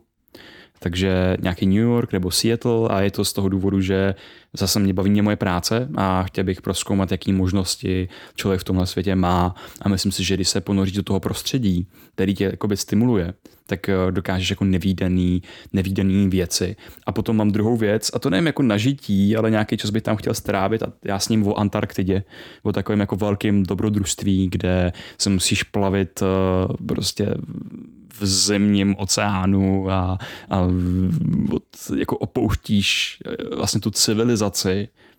[0.79, 4.15] Takže nějaký New York nebo Seattle a je to z toho důvodu, že
[4.53, 8.87] zase mě baví mě moje práce a chtěl bych proskoumat, jaké možnosti člověk v tomhle
[8.87, 12.77] světě má a myslím si, že když se ponoří do toho prostředí, který tě jakoby
[12.77, 13.33] stimuluje,
[13.65, 15.41] tak eh, dokážeš jako nevýdaný,
[15.73, 16.75] nevýdaný věci.
[17.05, 20.15] A potom mám druhou věc, a to nevím jako nažití, ale nějaký čas bych tam
[20.15, 22.23] chtěl strávit a já s ním o Antarktidě,
[22.63, 27.35] o takovém jako velkým dobrodružství, kde se musíš plavit eh, prostě
[28.19, 30.17] v zemním oceánu a,
[30.49, 30.59] a
[31.51, 31.63] od,
[31.97, 34.42] jako opouštíš eh, vlastně tu civilizaci,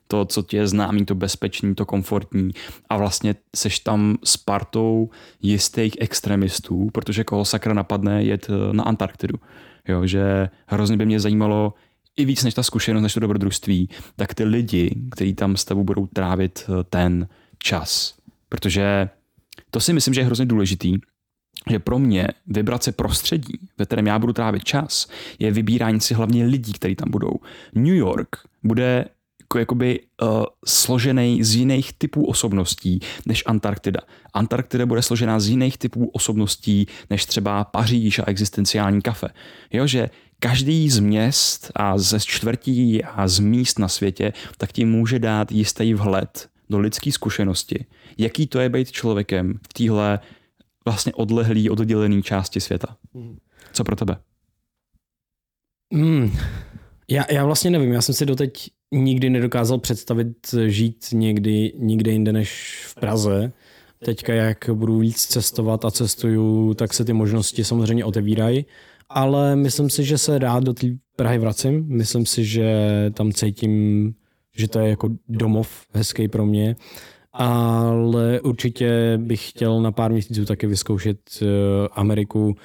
[0.09, 2.51] to, co ti je známý, to bezpečný, to komfortní
[2.89, 5.11] a vlastně seš tam s partou
[5.43, 9.39] jistých extremistů, protože koho sakra napadne jet eh, na Antarktidu.
[9.89, 11.75] Jo, že hrozně by mě zajímalo,
[12.17, 15.85] i víc než ta zkušenost, než to dobrodružství, tak ty lidi, kteří tam s tebou
[15.85, 18.15] budou trávit eh, ten čas.
[18.49, 19.09] Protože
[19.71, 20.95] to si myslím, že je hrozně důležitý,
[21.71, 25.09] že pro mě vibrace prostředí, ve kterém já budu trávit čas,
[25.39, 27.33] je vybírání si hlavně lidí, kteří tam budou.
[27.75, 28.29] New York
[28.63, 29.05] bude
[29.59, 34.01] jakoby uh, složený z jiných typů osobností než Antarktida.
[34.35, 39.29] Antarktida bude složená z jiných typů osobností než třeba Paříž a existenciální kafe.
[39.73, 44.85] Jo, že každý z měst a ze čtvrtí a z míst na světě tak ti
[44.85, 47.85] může dát jistý vhled do lidské zkušenosti,
[48.19, 50.21] jaký to je být člověkem v téhle
[50.85, 52.97] vlastně odlehlý, oddělený části světa.
[53.73, 54.17] Co pro tebe?
[55.93, 56.39] Hmm.
[57.09, 62.33] Já, já vlastně nevím, já jsem si doteď nikdy nedokázal představit žít někdy, někde jinde
[62.33, 63.53] než v Praze.
[64.05, 68.67] Teďka, jak budu víc cestovat a cestuju, tak se ty možnosti samozřejmě otevírají,
[69.09, 70.87] ale myslím si, že se rád do té
[71.17, 71.85] Prahy vracím.
[71.89, 72.67] Myslím si, že
[73.15, 74.15] tam cítím,
[74.57, 76.77] že to je jako domov hezký pro mě
[77.35, 81.47] ale určitě bych chtěl na pár měsíců taky vyzkoušet eh,
[81.93, 82.57] Ameriku,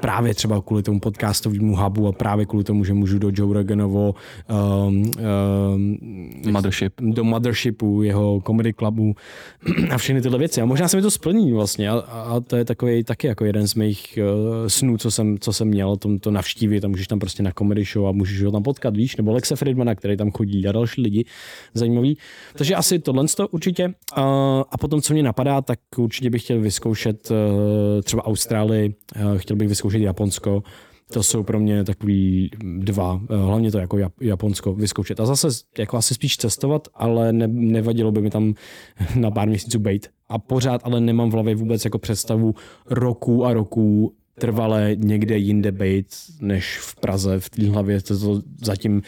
[0.00, 4.14] právě třeba kvůli tomu podcastovému hubu a právě kvůli tomu, že můžu do Joe Roganovo
[4.86, 5.12] um,
[5.74, 5.98] um,
[6.52, 6.92] Mothership.
[7.00, 9.14] do Mothershipu, jeho comedy clubu
[9.90, 10.60] a všechny tyhle věci.
[10.60, 13.68] A možná se mi to splní vlastně a, a to je takový taky jako jeden
[13.68, 17.18] z mých uh, snů, co jsem, co jsem měl, to, to navštívit a můžeš tam
[17.18, 20.30] prostě na comedy show a můžeš ho tam potkat, víš, nebo Lexe Friedmana, který tam
[20.30, 21.24] chodí a další lidi
[21.74, 22.18] zajímavý.
[22.56, 23.84] Takže asi tohle to určitě.
[23.86, 23.92] Uh,
[24.70, 27.36] a potom, co mě napadá, tak určitě bych chtěl vyzkoušet uh,
[28.02, 30.62] třeba Austrálii, uh, chtěl bych bych vyzkoušet Japonsko.
[31.12, 35.20] To jsou pro mě takový dva, eh, hlavně to jako Japonsko vyzkoušet.
[35.20, 35.48] A zase
[35.78, 38.54] jako asi spíš cestovat, ale ne, nevadilo by mi tam
[39.16, 40.06] na pár měsíců být.
[40.28, 42.54] A pořád ale nemám v hlavě vůbec jako představu
[42.90, 46.06] roků a roků trvale někde jinde být,
[46.40, 47.40] než v Praze.
[47.40, 49.02] V té hlavě to, to zatím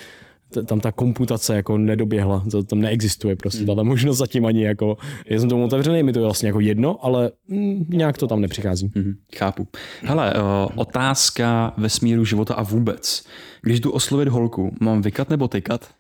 [0.67, 3.67] tam ta komputace jako nedoběhla, to tam neexistuje prostě, mm.
[3.67, 7.05] tato možnost zatím ani jako, já jsem tomu otevřený, mi to je vlastně jako jedno,
[7.05, 8.93] ale mm, nějak to tam nepřichází.
[8.95, 9.69] Mm, chápu.
[10.03, 10.41] Hele, uh,
[10.75, 13.25] otázka vesmíru života a vůbec.
[13.63, 15.91] Když jdu oslovit holku, mám vykat nebo tykat?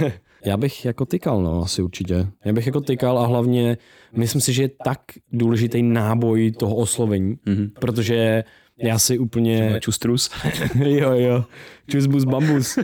[0.44, 2.26] Já bych jako tykal, no, asi určitě.
[2.44, 3.78] Já bych jako tykal a hlavně
[4.16, 5.00] myslím si, že je tak
[5.32, 7.70] důležitý náboj toho oslovení, mm-hmm.
[7.80, 8.44] protože
[8.82, 9.80] já si úplně...
[9.80, 10.30] Čustrus.
[10.74, 11.44] jo, jo.
[11.90, 12.78] Čusbus bambus.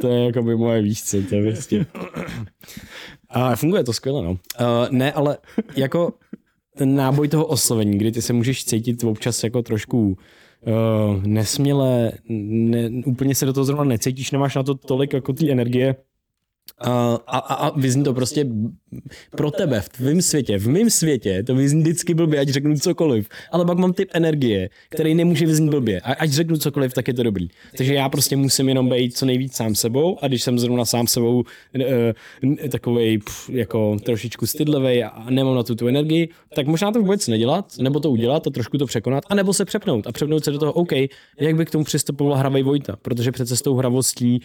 [0.00, 1.86] to je jako by moje výšce, to je vlastně.
[3.28, 4.30] A funguje to skvěle, no.
[4.30, 4.36] Uh,
[4.90, 5.38] ne, ale
[5.76, 6.12] jako
[6.76, 12.90] ten náboj toho oslovení, kdy ty se můžeš cítit občas jako trošku uh, nesměle, ne,
[13.06, 15.96] úplně se do toho zrovna necítíš, nemáš na to tolik jako ty energie,
[16.80, 18.46] a, a, vyzní to prostě
[19.30, 23.28] pro tebe, v tvém světě, v mém světě, to vyzní vždycky blbě, ať řeknu cokoliv,
[23.52, 26.00] ale pak mám typ energie, který nemůže vyznít blbě.
[26.00, 27.48] A ať řeknu cokoliv, tak je to dobrý.
[27.76, 31.06] Takže já prostě musím jenom být co nejvíc sám sebou a když jsem zrovna sám
[31.06, 31.44] sebou
[31.80, 32.14] e,
[33.52, 38.00] jako trošičku stydlivý a nemám na tu tu energii, tak možná to vůbec nedělat, nebo
[38.00, 40.72] to udělat a trošku to překonat, a nebo se přepnout a přepnout se do toho,
[40.72, 40.92] OK,
[41.40, 44.40] jak by k tomu přistupovala hravej Vojta, protože přece s tou hravostí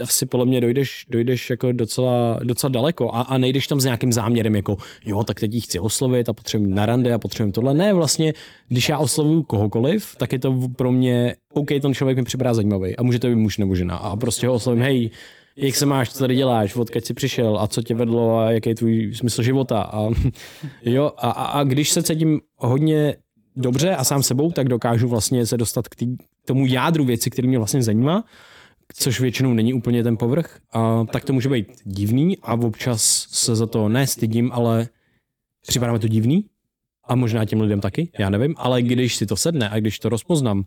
[0.00, 4.12] asi podle mě dojdeš, dojdeš jako docela, docela daleko a, a nejdeš tam s nějakým
[4.12, 7.74] záměrem, jako jo, tak teď jí chci oslovit a potřebuji na rande a potřebuji tohle.
[7.74, 8.32] Ne, vlastně,
[8.68, 12.96] když já oslovuju kohokoliv, tak je to pro mě, OK, ten člověk mi připadá zajímavý
[12.96, 15.10] a může to být muž nebo žena a prostě ho oslovím, hej,
[15.56, 18.68] jak se máš, co tady děláš, odkud jsi přišel a co tě vedlo a jaký
[18.68, 19.82] je tvůj smysl života.
[19.82, 20.08] A,
[20.82, 23.16] jo, a, a, a když se cítím hodně
[23.56, 26.06] dobře a sám sebou, tak dokážu vlastně se dostat k, tý,
[26.44, 28.24] tomu jádru věci, který mě vlastně zajímá,
[28.94, 33.56] což většinou není úplně ten povrch, a tak to může být divný a občas se
[33.56, 34.88] za to nestydím, ale
[35.66, 36.44] připadá mi to divný
[37.08, 40.08] a možná těm lidem taky, já nevím, ale když si to sedne a když to
[40.08, 40.64] rozpoznám,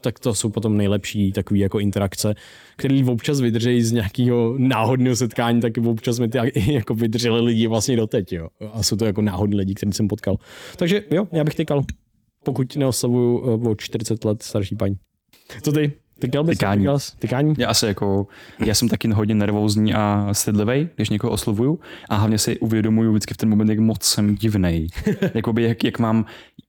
[0.00, 2.34] tak to jsou potom nejlepší takové jako interakce,
[2.76, 6.38] které občas vydrží z nějakého náhodného setkání, tak občas mi ty
[6.72, 8.48] jako vydrželi lidi vlastně doteď, jo.
[8.72, 10.36] A jsou to jako náhodní lidi, který jsem potkal.
[10.76, 11.84] Takže jo, já bych tykal,
[12.44, 14.96] pokud neoslavuju eh, o 40 let starší paní.
[15.62, 15.92] Co ty?
[16.18, 16.58] Tykal bys?
[16.58, 16.80] Tykání.
[16.80, 17.16] Tykal jsi?
[17.18, 17.54] Tykání?
[17.58, 18.26] Já asi jako,
[18.66, 23.34] já jsem taky hodně nervózní a stydlivý, když někoho oslovuju a hlavně si uvědomuju vždycky
[23.34, 24.88] v ten moment, jak moc jsem divnej.
[25.34, 26.24] Jakoby jak, jak, mám,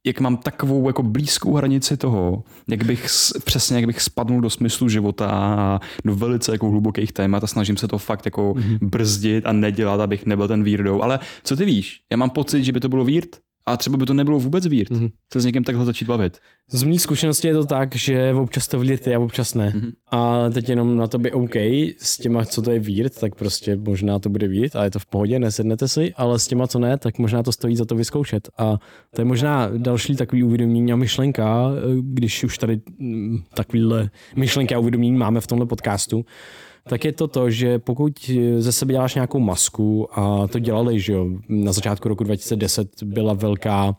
[0.06, 3.08] jak mám takovou jako blízkou hranici toho, jak bych
[3.46, 7.78] přesně jak bych spadnul do smyslu života a do velice jako hlubokých témat a snažím
[7.78, 8.78] se to fakt jako mm-hmm.
[8.82, 11.02] brzdit a nedělat, abych nebyl ten weirdo.
[11.02, 12.02] Ale co ty víš?
[12.12, 13.30] Já mám pocit, že by to bylo weird
[13.68, 14.92] a třeba by to nebylo vůbec weird.
[14.92, 15.12] Mm-hmm.
[15.34, 16.38] Se s někým takhle začít bavit.
[16.72, 19.70] Z mých zkušenosti je to tak, že občas to je a občas ne.
[19.70, 19.92] Mm-hmm.
[20.12, 21.56] A teď jenom na to by OK,
[21.98, 25.00] s těma, co to je weird, tak prostě možná to bude weird a je to
[25.00, 27.96] v pohodě, nesednete si, ale s těma, co ne, tak možná to stojí za to
[27.96, 28.50] vyzkoušet.
[28.58, 28.78] A
[29.16, 34.80] to je možná další takový uvědomění a myšlenka, když už tady mm, takovýhle myšlenky a
[34.80, 36.26] uvědomění máme v tomhle podcastu,
[36.88, 41.14] tak je to to, že pokud ze sebe děláš nějakou masku a to dělali, že
[41.14, 43.96] jo, na začátku roku 2010 byla velká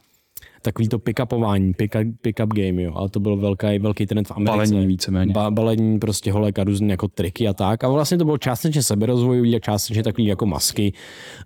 [0.63, 4.57] takový to pick-upování, pick-up, pick-up game, jo, ale to byl velký, velký trend v Americe.
[4.57, 5.33] Balení víceméně.
[5.33, 7.85] Ba, balení prostě holek a různé jako triky a tak.
[7.85, 10.93] A vlastně to bylo částečně seberozvojový a částečně takový jako masky.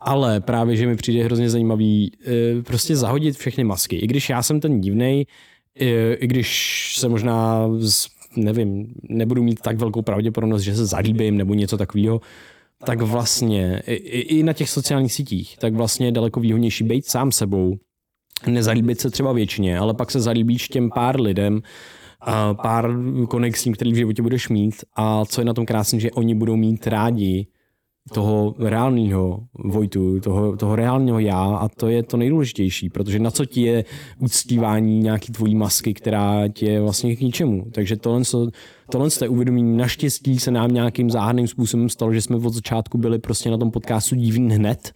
[0.00, 3.96] Ale právě, že mi přijde hrozně zajímavý e, prostě zahodit všechny masky.
[3.96, 5.26] I když já jsem ten divnej,
[5.80, 11.36] e, i když se možná z, nevím, nebudu mít tak velkou pravděpodobnost, že se zalíbím
[11.36, 12.20] nebo něco takového,
[12.84, 17.32] tak vlastně i, i na těch sociálních sítích, tak vlastně je daleko výhodnější být sám
[17.32, 17.76] sebou,
[18.46, 21.62] nezalíbit se třeba většině, ale pak se zalíbíš těm pár lidem,
[22.24, 22.96] a pár
[23.28, 26.56] konexím, který v životě budeš mít a co je na tom krásné, že oni budou
[26.56, 27.46] mít rádi
[28.12, 33.44] toho reálného Vojtu, toho, toho reálného já a to je to nejdůležitější, protože na co
[33.44, 33.84] ti je
[34.18, 37.64] uctívání nějaký tvojí masky, která ti je vlastně k ničemu.
[37.72, 38.22] Takže tohle,
[38.90, 39.76] tohle je uvědomění.
[39.76, 43.70] Naštěstí se nám nějakým záhadným způsobem stalo, že jsme od začátku byli prostě na tom
[43.70, 44.92] podcastu divní hned,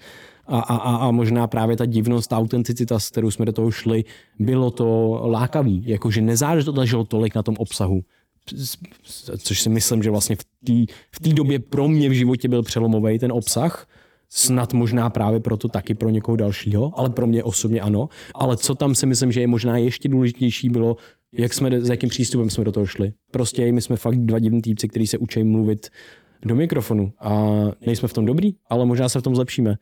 [0.48, 4.04] a, a, a možná právě ta divnost, ta autenticita, s kterou jsme do toho šli,
[4.38, 5.82] bylo to lákavý.
[5.86, 8.00] Jakože nezáleželo tolik na tom obsahu.
[9.38, 10.94] Což si myslím, že vlastně v té
[11.30, 13.88] v době pro mě v životě byl přelomový ten obsah.
[14.28, 18.08] Snad možná právě proto taky pro někoho dalšího, ale pro mě osobně ano.
[18.34, 20.96] Ale co tam si myslím, že je možná ještě důležitější, bylo,
[21.32, 23.12] jak jsme, s jakým přístupem jsme do toho šli.
[23.30, 25.88] Prostě my jsme fakt dva divní týpci, kteří se učí mluvit
[26.42, 27.52] do mikrofonu a
[27.86, 29.76] nejsme v tom dobrý, ale možná se v tom zlepšíme.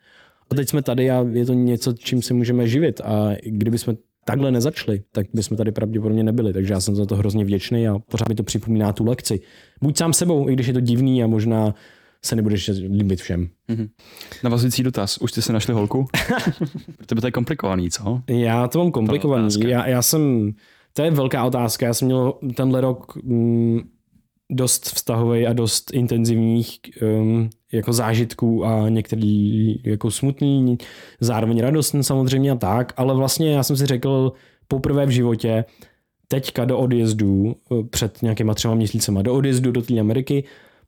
[0.49, 3.01] A teď jsme tady a je to něco, čím se můžeme živit.
[3.01, 6.53] A kdyby jsme takhle nezačali, tak bychom tady pravděpodobně nebyli.
[6.53, 9.39] Takže já jsem za to hrozně vděčný a pořád mi to připomíná tu lekci.
[9.81, 11.73] Buď sám sebou, i když je to divný a možná
[12.25, 13.49] se nebudeš líbit všem.
[13.69, 13.89] Mm-hmm.
[14.43, 15.17] Navazující dotaz.
[15.17, 16.05] Už jste si našli holku?
[16.97, 18.21] Pro tebe to je komplikovaný, co?
[18.27, 19.49] Já to mám komplikovaný.
[19.67, 20.51] Já, já jsem,
[20.93, 21.85] to je velká otázka.
[21.85, 23.79] Já jsem měl tenhle rok mm,
[24.51, 30.77] dost vztahový a dost intenzivních um, jako zážitků a některý jako smutný,
[31.19, 34.33] zároveň radostný samozřejmě a tak, ale vlastně já jsem si řekl
[34.67, 35.65] poprvé v životě,
[36.27, 37.55] teďka do odjezdu,
[37.89, 40.43] před nějakýma třema měsícema, do odjezdu do té Ameriky,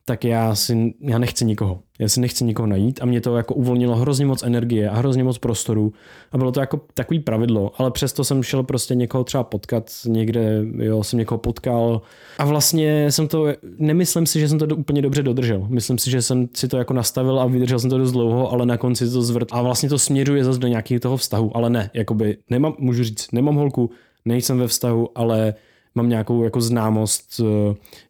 [0.07, 1.79] tak já si, já nechci nikoho.
[1.99, 5.23] Já si nechci nikoho najít a mě to jako uvolnilo hrozně moc energie a hrozně
[5.23, 5.93] moc prostoru
[6.31, 10.65] a bylo to jako takový pravidlo, ale přesto jsem šel prostě někoho třeba potkat někde,
[10.77, 12.01] jo, jsem někoho potkal
[12.37, 15.65] a vlastně jsem to, nemyslím si, že jsem to úplně dobře dodržel.
[15.69, 18.65] Myslím si, že jsem si to jako nastavil a vydržel jsem to dost dlouho, ale
[18.65, 21.89] na konci to zvrt a vlastně to směřuje zase do nějakého toho vztahu, ale ne,
[21.93, 23.89] jakoby nemám, můžu říct, nemám holku,
[24.25, 25.53] nejsem ve vztahu, ale
[25.95, 27.41] mám nějakou jako známost,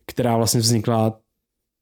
[0.05, 1.19] která vlastně vznikla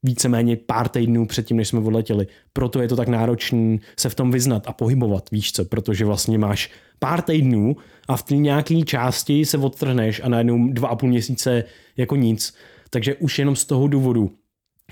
[0.05, 2.27] víceméně pár týdnů předtím, než jsme odletěli.
[2.53, 6.37] Proto je to tak náročné se v tom vyznat a pohybovat, víš co, protože vlastně
[6.37, 7.75] máš pár týdnů
[8.07, 11.63] a v té nějaké části se odtrhneš a najednou dva a půl měsíce
[11.97, 12.53] jako nic.
[12.89, 14.31] Takže už jenom z toho důvodu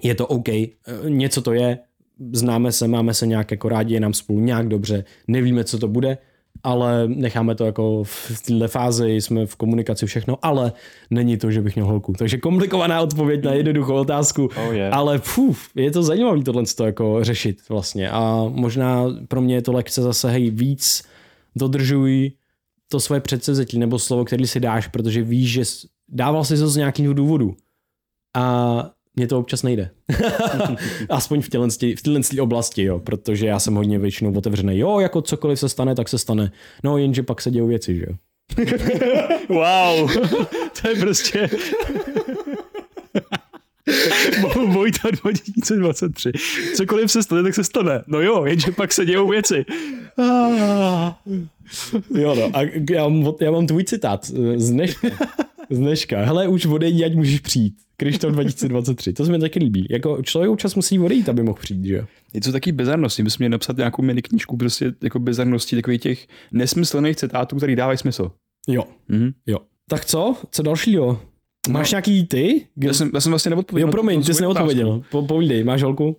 [0.04, 0.47] je to OK,
[1.08, 1.80] něco to je,
[2.32, 5.88] známe se, máme se nějak jako rádi, je nám spolu nějak dobře, nevíme, co to
[5.88, 6.17] bude,
[6.63, 10.71] ale necháme to jako v této fázi, jsme v komunikaci všechno, ale
[11.10, 12.13] není to, že bych měl holku.
[12.13, 14.97] Takže komplikovaná odpověď na jednoduchou otázku, Oh, yeah.
[14.97, 19.62] ale fuf, je to zajímavé tohle to jako řešit vlastně a možná pro mě je
[19.62, 21.04] to lekce zase, hej, víc
[21.56, 22.32] dodržuj
[22.88, 25.63] to svoje předsevzetí nebo slovo, který si dáš, protože víš, že
[26.10, 27.55] dával jsi to z nějakého důvodu
[28.36, 29.89] a mně to občas nejde.
[31.09, 34.80] Aspoň v téhle, v téhle oblasti, jo, protože já jsem hodně většinou otevřený.
[34.80, 36.51] Jo, jako cokoliv se stane, tak se stane.
[36.84, 38.16] No, jenže pak se dějou věci, že jo.
[39.49, 40.11] Wow,
[40.82, 41.49] to je prostě...
[44.68, 46.32] Vojta 2023.
[46.76, 48.03] Cokoliv se stane, tak se stane.
[48.07, 49.66] No jo, jenže pak se dějou věci.
[52.16, 52.51] Jo, no.
[52.53, 52.61] A
[52.91, 55.07] já mám, já mám tvůj citát z dneška.
[55.70, 56.26] Z dneška.
[56.26, 57.74] Hele, už odejdi, ať můžeš přijít.
[57.97, 59.14] Krištof 2023.
[59.14, 59.88] To se mi taky líbí.
[59.89, 62.05] Jako člověk občas musí odejít, aby mohl přijít, že jo?
[62.34, 63.24] Něco taky bizarnosti.
[63.24, 67.76] My jsme měli napsat nějakou mini knížku prostě jako bizarností takových těch nesmyslných citátů, který
[67.76, 68.32] dávají smysl.
[68.68, 68.84] Jo.
[69.07, 69.32] Mhm.
[69.47, 69.57] Jo.
[69.89, 70.36] Tak co?
[70.51, 71.22] Co dalšího?
[71.70, 71.95] Máš No.
[71.95, 72.68] nějaký ty?
[72.78, 73.88] Já jsem, já jsem vlastně neodpověděl.
[73.88, 75.03] Jo, promiň, ty jsi neodpověděl.
[75.11, 76.18] Po, povídej, máš holku?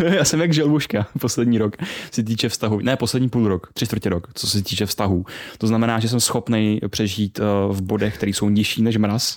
[0.00, 1.76] Uh, já jsem jak želbuška poslední rok,
[2.12, 2.80] se týče vztahu.
[2.80, 5.24] Ne, poslední půl rok, tři čtvrtě rok, co se týče vztahu.
[5.58, 9.36] To znamená, že jsem schopný přežít uh, v bodech, které jsou nižší než mraz.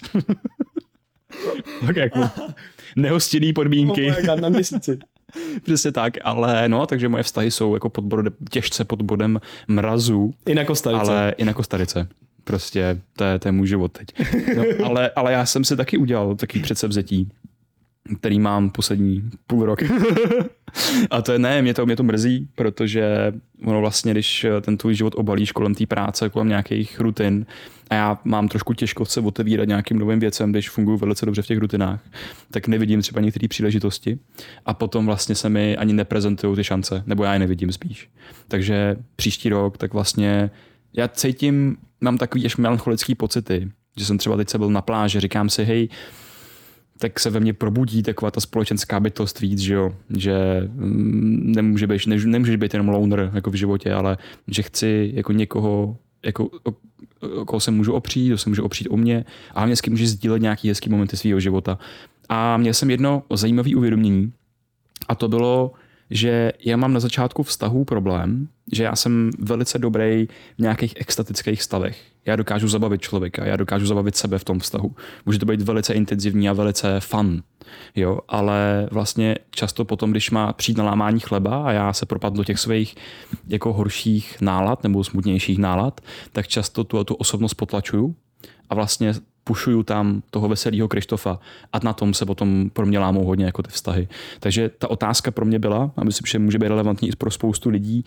[1.88, 2.30] tak jako
[2.96, 4.12] nehostinný podmínky.
[4.30, 5.00] Oh na měsíci.
[5.64, 10.34] Přesně tak, ale no, takže moje vztahy jsou jako pod bodem, těžce pod bodem mrazu,
[10.46, 11.02] I na Kostarice.
[11.12, 12.08] ale i na Kostarice.
[12.44, 14.08] Prostě to je, to je můj život teď.
[14.58, 17.30] No, ale, ale já jsem si taky udělal takový předsevzetí,
[18.20, 19.80] který mám poslední půl rok.
[21.10, 23.34] A to je ne, mě to, mě to mrzí, protože
[23.66, 27.46] ono vlastně, když ten tvůj život obalíš kolem té práce, kolem nějakých rutin,
[27.90, 31.48] a já mám trošku těžko se otevírat nějakým novým věcem, když funguji velice dobře v
[31.48, 32.00] těch rutinách,
[32.52, 34.20] tak nevidím třeba některé příležitosti
[34.66, 38.10] a potom vlastně se mi ani neprezentují ty šance, nebo já je nevidím spíš.
[38.48, 40.52] Takže příští rok, tak vlastně
[40.94, 45.20] já cítím, mám takový až melancholický pocity, že jsem třeba teď se byl na pláži,
[45.20, 45.90] říkám si, hej,
[47.00, 50.34] tak se ve mně probudí taková ta společenská bytost víc, že jo, že
[50.74, 54.18] mm, nemůže být, ne, nemůže být jenom loner jako v životě, ale
[54.48, 56.72] že chci jako někoho, jako, o,
[57.42, 59.94] o koho se můžu opřít, kdo se může opřít o mě a hlavně s kým
[59.94, 61.80] může sdílet nějaký hezký momenty svého života.
[62.30, 64.32] A měl jsem jedno zajímavé uvědomění
[65.08, 65.72] a to bylo,
[66.10, 70.28] že já mám na začátku vztahu problém, že já jsem velice dobrý
[70.58, 72.02] v nějakých extatických stavech.
[72.26, 74.96] Já dokážu zabavit člověka, já dokážu zabavit sebe v tom vztahu.
[75.26, 77.44] Může to být velice intenzivní a velice fun,
[77.96, 82.38] jo, ale vlastně často potom, když má přijít na lámání chleba a já se propadnu
[82.38, 82.96] do těch svých
[83.48, 86.02] jako horších nálad nebo smutnějších nálad,
[86.32, 88.16] tak často tu, tu osobnost potlačuju
[88.70, 89.14] a vlastně
[89.44, 91.40] pušuju tam toho veselého Krištofa
[91.74, 94.08] a na tom se potom pro mě lámou hodně jako ty vztahy.
[94.40, 97.70] Takže ta otázka pro mě byla, a myslím, že může být relevantní i pro spoustu
[97.70, 98.06] lidí,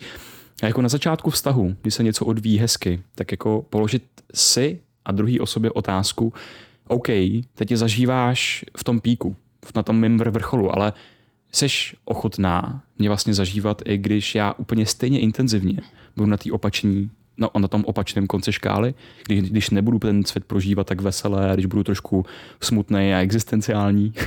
[0.63, 5.11] a jako na začátku vztahu, kdy se něco odvíjí hezky, tak jako položit si a
[5.11, 6.33] druhý osobě otázku,
[6.87, 7.07] OK,
[7.55, 9.35] teď je zažíváš v tom píku,
[9.75, 10.93] na tom mým vrcholu, ale
[11.51, 11.67] jsi
[12.05, 15.79] ochotná mě vlastně zažívat, i když já úplně stejně intenzivně
[16.15, 18.93] budu na té opační no, na tom opačném konci škály,
[19.27, 22.25] když, když nebudu ten svět prožívat tak veselé, když budu trošku
[22.61, 24.13] smutný a existenciální.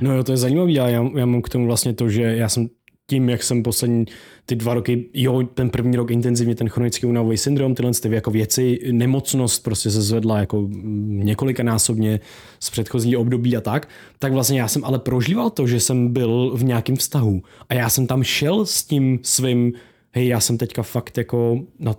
[0.00, 2.48] No jo, to je zajímavý a já, já mám k tomu vlastně to, že já
[2.48, 2.68] jsem
[3.06, 4.04] tím, jak jsem poslední
[4.46, 8.30] ty dva roky, jo, ten první rok intenzivně ten chronický únavový syndrom, tyhle ty jako
[8.30, 10.68] věci, nemocnost prostě se zvedla jako
[11.06, 12.20] několikanásobně
[12.60, 13.88] z předchozí období a tak,
[14.18, 17.88] tak vlastně já jsem ale prožíval to, že jsem byl v nějakém vztahu a já
[17.88, 19.72] jsem tam šel s tím svým,
[20.14, 21.94] hej, já jsem teďka fakt jako, na,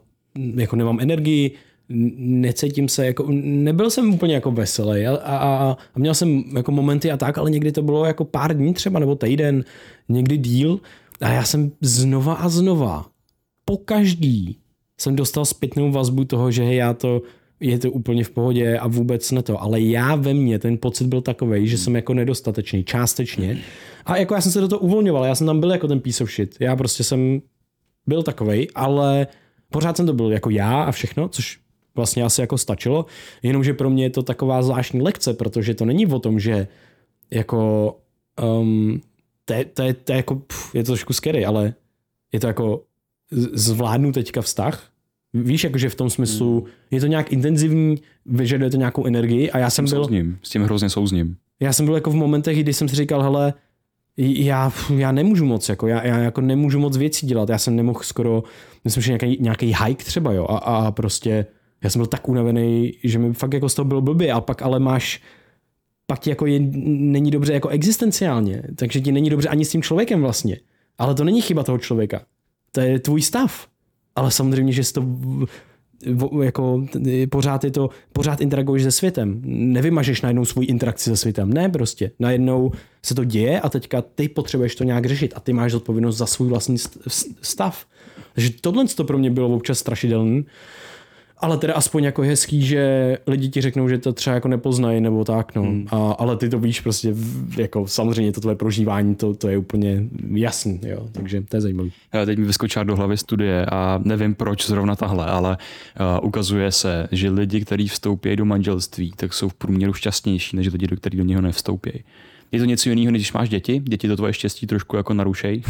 [0.55, 1.51] jako nemám energii,
[1.89, 7.11] necítím se jako, nebyl jsem úplně jako veselý a, a, a, měl jsem jako momenty
[7.11, 9.63] a tak, ale někdy to bylo jako pár dní třeba nebo týden,
[10.09, 10.79] někdy díl
[11.21, 13.05] a já jsem znova a znova
[13.65, 14.57] po každý
[14.99, 17.21] jsem dostal zpětnou vazbu toho, že hej, já to,
[17.59, 21.07] je to úplně v pohodě a vůbec ne to, ale já ve mně ten pocit
[21.07, 23.57] byl takový, že jsem jako nedostatečný, částečně.
[24.05, 26.23] A jako já jsem se do toho uvolňoval, já jsem tam byl jako ten piece
[26.23, 26.55] of shit.
[26.59, 27.41] Já prostě jsem
[28.07, 29.27] byl takovej, ale
[29.69, 31.59] pořád jsem to byl jako já a všechno, což
[31.95, 33.05] vlastně asi jako stačilo,
[33.43, 36.67] jenomže pro mě je to taková zvláštní lekce, protože to není o tom, že
[37.31, 37.95] jako
[38.59, 39.01] um,
[39.45, 41.73] to, je, to, je, to je jako, pff, je to trošku scary, ale
[42.31, 42.83] je to jako
[43.53, 44.89] zvládnu teďka vztah,
[45.33, 46.69] víš, jakože v tom smyslu, hmm.
[46.91, 47.95] je to nějak intenzivní,
[48.25, 50.03] vyžaduje to nějakou energii a já jsem byl...
[50.03, 51.37] Souzním, s tím hrozně souzním.
[51.59, 53.53] Já jsem byl jako v momentech, kdy jsem si říkal, hele,
[54.17, 57.99] já, já nemůžu moc, jako já, já jako nemůžu moc věcí dělat, já jsem nemohl
[58.03, 58.43] skoro,
[58.83, 61.45] myslím, že nějaký, nějaký hike třeba, jo, a, a prostě
[61.83, 64.61] já jsem byl tak unavený, že mi fakt jako z toho bylo blbě a pak
[64.61, 65.21] ale máš,
[66.07, 70.21] pak jako je, není dobře jako existenciálně, takže ti není dobře ani s tím člověkem
[70.21, 70.59] vlastně.
[70.97, 72.21] Ale to není chyba toho člověka.
[72.71, 73.67] To je tvůj stav.
[74.15, 75.03] ale samozřejmě, že to
[76.43, 76.85] jako
[77.29, 79.41] pořád je to, pořád interaguješ se světem.
[79.45, 81.53] Nevymažeš najednou svůj interakci se světem.
[81.53, 82.11] Ne prostě.
[82.19, 82.71] Najednou
[83.03, 86.25] se to děje a teďka ty potřebuješ to nějak řešit a ty máš zodpovědnost za
[86.25, 86.77] svůj vlastní
[87.41, 87.85] stav.
[88.33, 90.45] Takže tohle to pro mě bylo občas strašidelný.
[91.37, 95.23] Ale teda aspoň jako hezký, že lidi ti řeknou, že to třeba jako nepoznají nebo
[95.23, 95.61] tak, no.
[95.61, 95.87] Hmm.
[95.91, 97.15] A, ale ty to víš prostě,
[97.57, 101.07] jako samozřejmě to tvoje prožívání, to, to je úplně jasný, jo.
[101.11, 101.89] Takže to je zajímavé.
[102.25, 105.57] Teď mi vyskočila do hlavy studie a nevím proč zrovna tahle, ale
[106.19, 110.71] uh, ukazuje se, že lidi, kteří vstoupí do manželství, tak jsou v průměru šťastnější, než
[110.71, 112.03] lidi, kteří do něho nevstoupí.
[112.51, 113.79] Je to něco jiného, než když máš děti.
[113.79, 115.61] Děti to tvoje štěstí trošku jako narušej.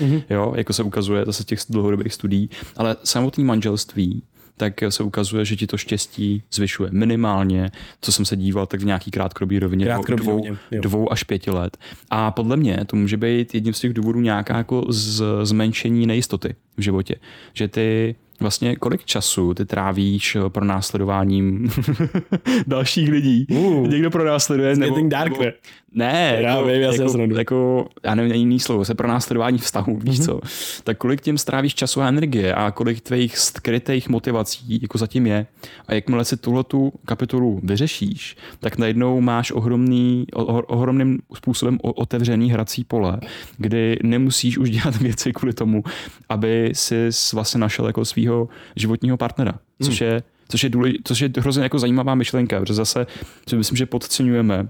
[0.00, 0.22] mm-hmm.
[0.30, 2.50] jo, jako se ukazuje zase těch dlouhodobých studií.
[2.76, 4.22] Ale samotné manželství
[4.60, 8.84] tak se ukazuje, že ti to štěstí zvyšuje minimálně, co jsem se díval, tak v
[8.84, 11.76] nějaký krátkodobý rovině krátkodobý dvou, rovině, dvou až pěti let.
[12.10, 16.54] A podle mě to může být jedním z těch důvodů nějaká jako z, zmenšení nejistoty
[16.76, 17.14] v životě.
[17.54, 21.70] Že ty vlastně kolik času ty trávíš eh, pro následováním
[22.66, 23.46] dalších lidí.
[23.50, 24.76] Uh, Někdo pro následuje.
[24.76, 25.52] Nebo, dark, nebo,
[25.92, 29.98] ne, já, jako, vím, já, jako, jako, já nevím, jiný slovo, se pro následování vztahu,
[30.02, 30.24] víš mm-hmm.
[30.24, 30.40] co.
[30.84, 35.46] Tak kolik tím strávíš času a energie a kolik tvých skrytých motivací jako zatím je.
[35.86, 42.50] A jakmile si tuhle tu kapitolu vyřešíš, tak najednou máš ohromný, o, ohromným způsobem otevřený
[42.50, 43.20] hrací pole,
[43.58, 45.84] kdy nemusíš už dělat věci kvůli tomu,
[46.28, 49.54] aby si vlastně našel jako svého životního partnera.
[49.82, 50.06] Což mm.
[50.06, 53.06] je což je, důlež, což je hrozně jako zajímavá myšlenka, protože zase
[53.48, 54.68] si myslím, že podceňujeme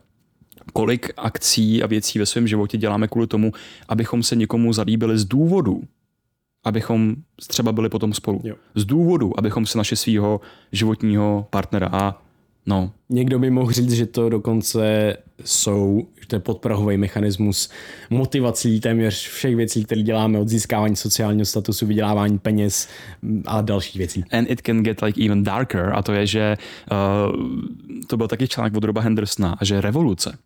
[0.73, 3.53] kolik akcí a věcí ve svém životě děláme kvůli tomu,
[3.89, 5.83] abychom se někomu zalíbili z důvodu,
[6.65, 7.17] abychom
[7.49, 8.41] třeba byli potom spolu.
[8.45, 8.55] Jo.
[8.75, 10.41] Z důvodu, abychom se našli svého
[10.73, 11.89] životního partnera.
[11.93, 12.23] A
[12.67, 12.93] no.
[13.09, 17.71] Někdo by mohl říct, že to dokonce jsou, že to je podprahový mechanismus
[18.11, 22.89] motivací téměř všech věcí, které děláme od získávání sociálního statusu, vydělávání peněz
[23.47, 24.25] a dalších věcí.
[24.31, 26.57] And it can get like even darker a to je, že
[26.91, 30.39] uh, to byl taky článek od Roba Hendersona, že revoluce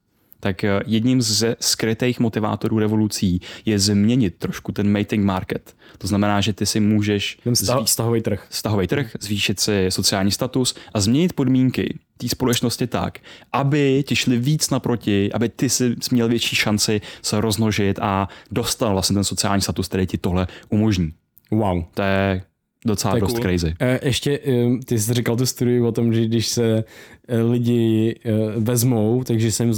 [0.44, 5.76] tak eh, jedním z skrytých motivátorů revolucí je změnit trošku ten mating market.
[5.98, 7.38] To znamená, že ty si můžeš...
[7.44, 8.46] Ten stav, stahový trh.
[8.50, 13.18] Stahový trh, zvýšit si sociální status a změnit podmínky té společnosti tak,
[13.52, 18.92] aby ti šli víc naproti, aby ty si měl větší šanci se roznožit a dostal
[18.92, 21.12] vlastně ten sociální status, který ti tohle umožní.
[21.50, 21.84] Wow.
[21.94, 22.42] To je
[22.84, 23.42] docela dost cool.
[23.42, 23.74] crazy.
[23.80, 26.84] E, ještě, e, ty jsi říkal tu studii o tom, že když se
[27.28, 28.16] e, lidi
[28.56, 29.72] vezmou, takže se jim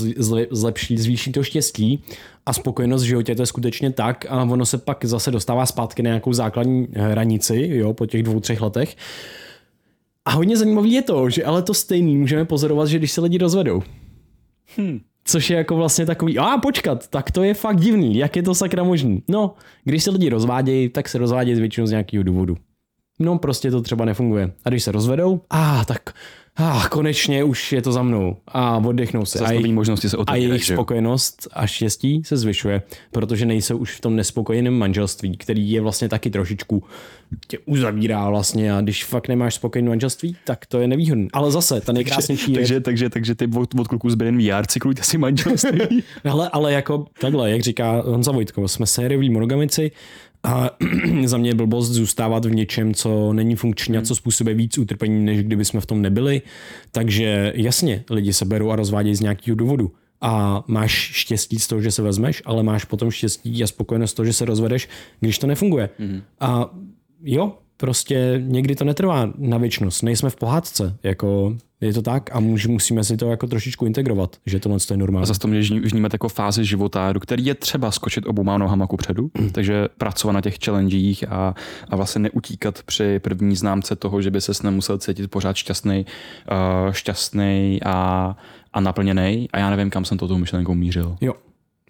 [0.50, 2.04] zlepší, zvýší to štěstí
[2.46, 6.02] a spokojenost v životě, to je skutečně tak a ono se pak zase dostává zpátky
[6.02, 8.96] na nějakou základní hranici, jo, po těch dvou, třech letech.
[10.24, 13.38] A hodně zajímavé je to, že ale to stejný můžeme pozorovat, že když se lidi
[13.38, 13.82] rozvedou.
[14.76, 15.00] Hmm.
[15.24, 18.54] Což je jako vlastně takový, a počkat, tak to je fakt divný, jak je to
[18.54, 19.22] sakra možný.
[19.28, 19.54] No,
[19.84, 22.56] když se lidi rozvádějí, tak se rozvádějí většinou z nějakého důvodu.
[23.18, 24.52] No prostě to třeba nefunguje.
[24.64, 26.14] A když se rozvedou, a ah, tak
[26.56, 29.38] ah, konečně už je to za mnou a oddechnou se.
[29.38, 34.00] A, jejich, možnosti se a jejich spokojenost a štěstí se zvyšuje, protože nejsou už v
[34.00, 36.82] tom nespokojeném manželství, který je vlastně taky trošičku
[37.48, 41.26] tě uzavírá vlastně a když fakt nemáš spokojené manželství, tak to je nevýhodné.
[41.32, 42.80] Ale zase, ta nejkrásnější takže, je...
[42.80, 45.80] Takže, takže, takže ty od, od kluků z Brain VR cyklujte si manželství.
[46.24, 49.90] ale, ale jako takhle, jak říká Honza Vojtko, jsme sériový monogamici,
[50.42, 50.70] a
[51.24, 55.24] za mě je blbost zůstávat v něčem, co není funkční a co způsobuje víc utrpení,
[55.24, 56.42] než kdyby jsme v tom nebyli.
[56.92, 59.92] Takže jasně, lidi se berou a rozvádějí z nějakého důvodu.
[60.20, 64.14] A máš štěstí z toho, že se vezmeš, ale máš potom štěstí a spokojenost z
[64.14, 64.88] toho, že se rozvedeš,
[65.20, 65.90] když to nefunguje.
[65.98, 66.22] Mm.
[66.40, 66.74] A
[67.22, 70.02] jo, prostě někdy to netrvá na věčnost.
[70.02, 74.60] Nejsme v pohádce, jako je to tak a musíme si to jako trošičku integrovat, že
[74.60, 75.22] tohle je normální.
[75.22, 78.86] A zase to můžeš vnímat jako fázi života, do který je třeba skočit oboma nohama
[78.86, 79.50] ku předu, mm.
[79.50, 81.54] takže pracovat na těch challengech a,
[81.88, 86.06] a vlastně neutíkat při první známce toho, že by se nemusel cítit pořád šťastný,
[86.86, 88.36] uh, šťastný a,
[88.72, 89.48] a naplněný.
[89.52, 91.16] A já nevím, kam jsem to tou myšlenkou mířil.
[91.20, 91.34] Jo,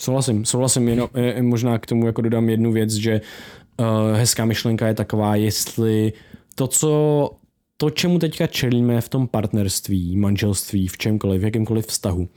[0.01, 1.09] Souhlasím, souhlasím, jenom
[1.41, 3.21] možná k tomu jako dodám jednu věc, že
[3.81, 6.13] uh, hezká myšlenka je taková, jestli
[6.55, 7.31] to, co
[7.77, 12.29] to, čemu teďka čelíme v tom partnerství, manželství, v čemkoliv, v jakémkoliv vztahu,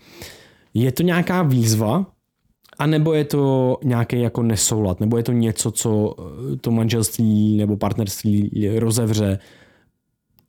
[0.74, 2.06] je to nějaká výzva,
[2.80, 7.58] a nebo je to nějaký jako nesoulad, nebo je to něco, co eh, to manželství
[7.58, 9.40] nebo partnerství rozevře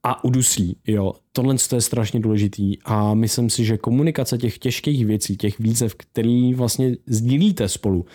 [0.03, 0.77] a udusí.
[0.87, 1.13] Jo.
[1.33, 6.55] Tohle je strašně důležitý a myslím si, že komunikace těch těžkých věcí, těch výzev, který
[6.55, 8.07] vlastně sdílíte spolu,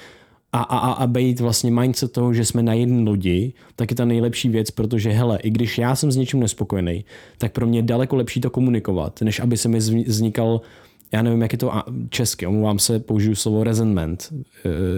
[0.55, 4.05] a, a, a být vlastně mindset toho, že jsme na jedné lodi, tak je ta
[4.05, 7.05] nejlepší věc, protože hele, i když já jsem s něčím nespokojený,
[7.37, 10.61] tak pro mě je daleko lepší to komunikovat, než aby se mi vznikal
[11.11, 11.71] já nevím, jak je to
[12.09, 14.29] česky, omlouvám se, použiju slovo resentment.
[14.31, 14.41] Uh,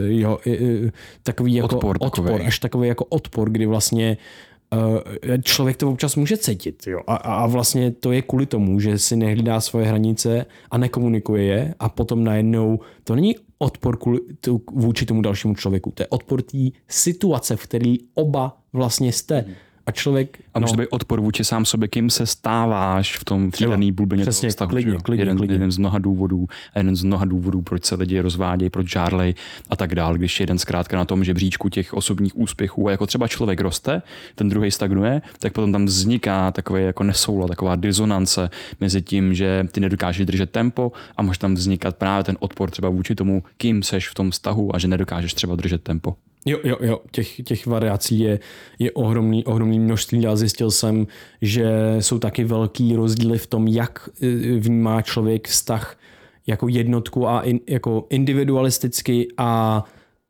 [0.08, 0.90] jo, uh,
[1.24, 4.18] takový jako odpor, odpor až takový jako odpor, kdy vlastně
[5.44, 6.88] člověk to občas může cítit.
[6.88, 7.00] Jo?
[7.08, 11.74] A, a vlastně to je kvůli tomu, že si nehlídá svoje hranice a nekomunikuje je
[11.80, 14.20] a potom najednou to není odpor kvůli,
[14.72, 19.40] vůči tomu dalšímu člověku, to je odpor té situace, v které oba vlastně jste.
[19.40, 19.56] Hmm
[19.88, 20.38] a člověk...
[20.54, 24.24] A může no, být odpor vůči sám sobě, kým se stáváš v tom daný bulbině
[24.24, 25.56] Přesně, vztahu, klidně, klidně, jeden, klidně.
[25.56, 29.34] jeden z mnoha důvodů a jeden z mnoha důvodů, proč se lidi rozvádějí, proč žárlej
[29.70, 33.28] a tak dál, když jeden zkrátka na tom žebříčku těch osobních úspěchů a jako třeba
[33.28, 34.02] člověk roste,
[34.36, 38.50] ten druhý stagnuje, tak potom tam vzniká takový jako nesoulad, taková disonance
[38.82, 42.90] mezi tím, že ty nedokážeš držet tempo a může tam vznikat právě ten odpor třeba
[42.90, 46.16] vůči tomu, kým seš v tom vztahu a že nedokážeš třeba držet tempo.
[46.48, 48.40] Jo, jo, jo, těch, těch variací je,
[48.80, 51.08] je ohromný, ohromný množství a zjistil jsem,
[51.42, 54.28] že jsou taky velký rozdíly v tom, jak eh,
[54.60, 55.98] vnímá člověk vztah
[56.48, 59.84] jako jednotku a in, jako individualisticky a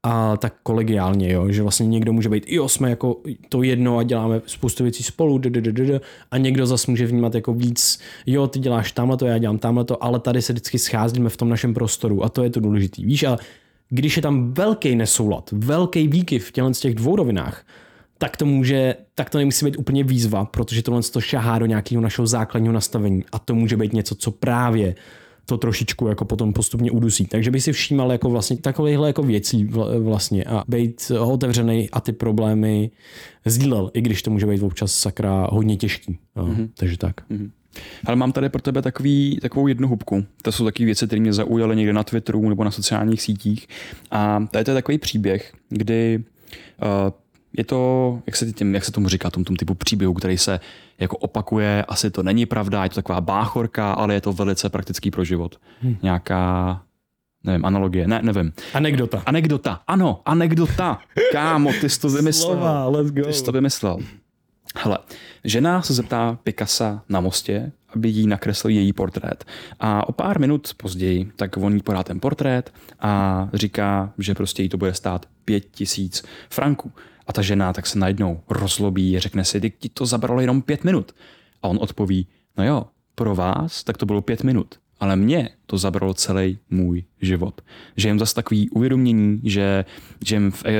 [0.03, 4.03] a tak kolegiálně, jo, že vlastně někdo může být, jo, jsme jako to jedno a
[4.03, 5.41] děláme spoustu věcí spolu,
[6.31, 9.85] a někdo zase může vnímat jako víc, jo, ty děláš tamhle to, já dělám tamhle
[9.85, 13.01] to, ale tady se vždycky scházíme v tom našem prostoru a to je to důležité.
[13.01, 13.37] Víš, a
[13.89, 17.65] když je tam velký nesoulad, velký výkyv v těchto těch dvou rovinách,
[18.17, 22.01] tak to může, tak to nemusí být úplně výzva, protože tohle to šahá do nějakého
[22.01, 24.95] našeho základního nastavení a to může být něco, co právě
[25.45, 27.25] to trošičku jako potom postupně udusí.
[27.25, 29.69] Takže bych si všímal jako vlastně takovýchhle jako věcí
[29.99, 32.91] vlastně a být otevřený a ty problémy
[33.45, 36.17] sdílel, i když to může být občas sakra hodně těžký.
[36.35, 36.69] Mm-hmm.
[36.77, 37.15] Takže tak.
[37.31, 37.49] Mm-hmm.
[38.05, 40.25] Ale mám tady pro tebe takový, takovou jednu hubku.
[40.41, 43.67] To jsou takové věci, které mě zaujaly někde na Twitteru nebo na sociálních sítích.
[44.11, 46.23] A tady to je takový příběh, kdy
[46.81, 47.11] uh,
[47.57, 50.59] je to, jak se, tím, jak se tomu říká, tom, tom typu příběhu, který se
[50.99, 55.11] jako opakuje, asi to není pravda, je to taková báchorka, ale je to velice praktický
[55.11, 55.59] pro život.
[55.81, 55.97] Hmm.
[56.03, 56.81] Nějaká
[57.43, 58.53] nevím, analogie, ne, nevím.
[58.73, 59.23] Anekdota.
[59.25, 60.99] Anekdota, ano, anekdota.
[61.31, 62.51] Kámo, ty jsi to vymyslel.
[62.51, 63.23] Slova, let's go.
[63.23, 63.97] Ty jsi to vymyslel.
[64.83, 64.97] Hele,
[65.43, 69.43] žena se zeptá Picasa na mostě, aby jí nakreslil její portrét.
[69.79, 74.63] A o pár minut později, tak on jí podá ten portrét a říká, že prostě
[74.63, 76.91] jí to bude stát pět tisíc franků.
[77.27, 80.61] A ta žena tak se najednou rozlobí a řekne si, ty ti to zabralo jenom
[80.61, 81.15] pět minut.
[81.63, 85.77] A on odpoví, no jo, pro vás tak to bylo pět minut ale mě to
[85.77, 87.61] zabralo celý můj život.
[87.97, 89.85] Že jen zase takový uvědomění, že
[90.25, 90.71] žijem v, eh,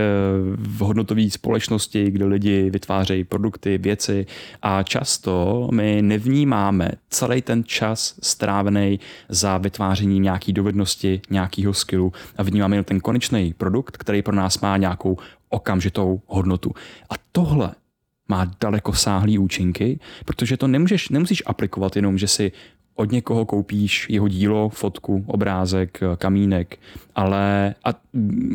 [0.56, 4.26] v hodnotové společnosti, kde lidi vytvářejí produkty, věci
[4.62, 9.00] a často my nevnímáme celý ten čas strávený
[9.30, 14.60] za vytváření nějaký dovednosti, nějakého skillu a vnímáme jen ten konečný produkt, který pro nás
[14.60, 15.18] má nějakou
[15.50, 16.72] okamžitou hodnotu.
[17.10, 17.72] A tohle
[18.28, 22.52] má daleko sáhlý účinky, protože to nemůžeš, nemusíš aplikovat jenom, že si
[22.98, 26.80] od někoho koupíš jeho dílo, fotku, obrázek, kamínek,
[27.16, 27.90] ale a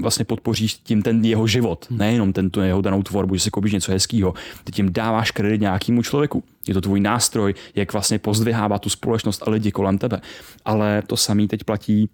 [0.01, 1.99] vlastně podpoříš tím ten jeho život, hmm.
[1.99, 4.35] nejenom ten, tu jeho danou tvorbu, že si koupíš něco hezkého.
[4.65, 6.45] Ty tím dáváš kredit nějakému člověku.
[6.69, 10.21] Je to tvůj nástroj, jak vlastně pozdvihává tu společnost a lidi kolem tebe.
[10.65, 12.09] Ale to samý teď platí,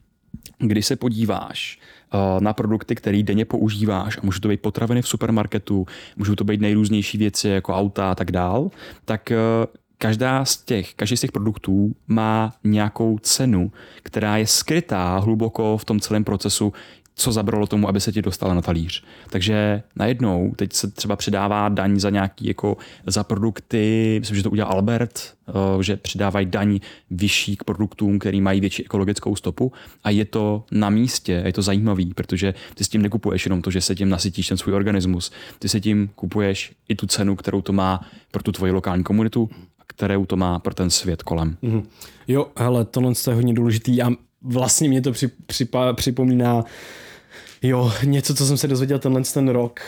[0.59, 1.79] když se podíváš
[2.15, 6.45] uh, na produkty, které denně používáš, a můžou to být potraviny v supermarketu, můžou to
[6.45, 8.71] být nejrůznější věci jako auta a tak dál,
[9.05, 9.67] tak uh,
[9.99, 13.73] každá z těch, každý z těch produktů má nějakou cenu,
[14.03, 16.73] která je skrytá hluboko v tom celém procesu,
[17.19, 19.05] co zabralo tomu, aby se ti dostala na talíř.
[19.31, 22.77] Takže najednou teď se třeba přidává daň za nějaký jako
[23.07, 26.81] za produkty, myslím, že to udělal Albert, eh, že přidávají daň
[27.11, 29.73] vyšší k produktům, který mají větší ekologickou stopu.
[30.05, 33.71] A je to na místě, je to zajímavý, protože ty s tím nekupuješ jenom to,
[33.71, 37.63] že se tím nasytíš ten svůj organismus, ty se tím kupuješ i tu cenu, kterou
[37.63, 39.51] to má pro tu tvoji lokální komunitu
[39.89, 41.57] kterou to má pro ten svět kolem.
[41.63, 41.83] Mm-hmm.
[42.29, 44.11] Jo, hele, tohle je hodně důležitý a
[44.43, 46.65] vlastně mě to při, připa, připomíná
[47.63, 49.81] jo, něco, co jsem se dozvěděl tenhle ten rok,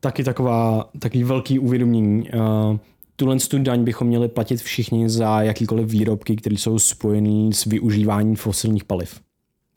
[0.00, 2.30] taky taková, takový velký uvědomění.
[2.30, 2.78] Uh,
[3.16, 8.36] tuhle tu daň bychom měli platit všichni za jakýkoliv výrobky, které jsou spojené s využíváním
[8.36, 9.20] fosilních paliv.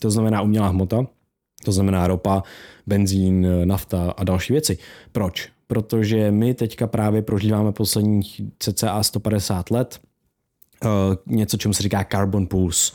[0.01, 1.07] To znamená umělá hmota,
[1.63, 2.43] to znamená ropa,
[2.87, 4.77] benzín, nafta a další věci.
[5.11, 5.49] Proč?
[5.67, 9.99] Protože my teďka právě prožíváme posledních cca 150 let
[10.85, 10.89] uh,
[11.35, 12.93] něco, čemu se říká carbon pools.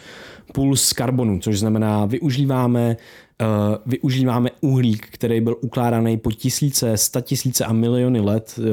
[0.52, 2.96] Pools karbonu, což znamená, využíváme
[3.42, 8.64] uh, využíváme uhlík, který byl ukládaný po tisíce, sta tisíce a miliony let uh,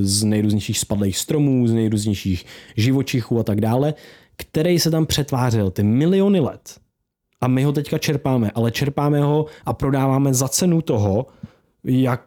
[0.00, 2.46] z nejrůznějších spadlých stromů, z nejrůznějších
[2.76, 3.94] živočichů a tak dále,
[4.36, 6.80] který se tam přetvářel ty miliony let.
[7.40, 11.26] A my ho teďka čerpáme, ale čerpáme ho a prodáváme za cenu toho,
[11.84, 12.22] jak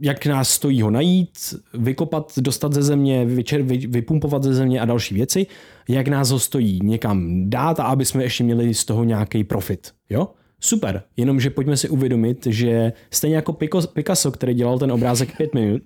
[0.00, 1.30] jak nás stojí ho najít,
[1.74, 5.46] vykopat, dostat ze země, vyčer, vy, vypumpovat ze země a další věci,
[5.88, 9.92] jak nás ho stojí někam dát a aby jsme ještě měli z toho nějaký profit.
[10.10, 10.28] Jo?
[10.60, 13.52] Super, jenomže pojďme si uvědomit, že stejně jako
[13.92, 15.82] Picasso, který dělal ten obrázek pět minut,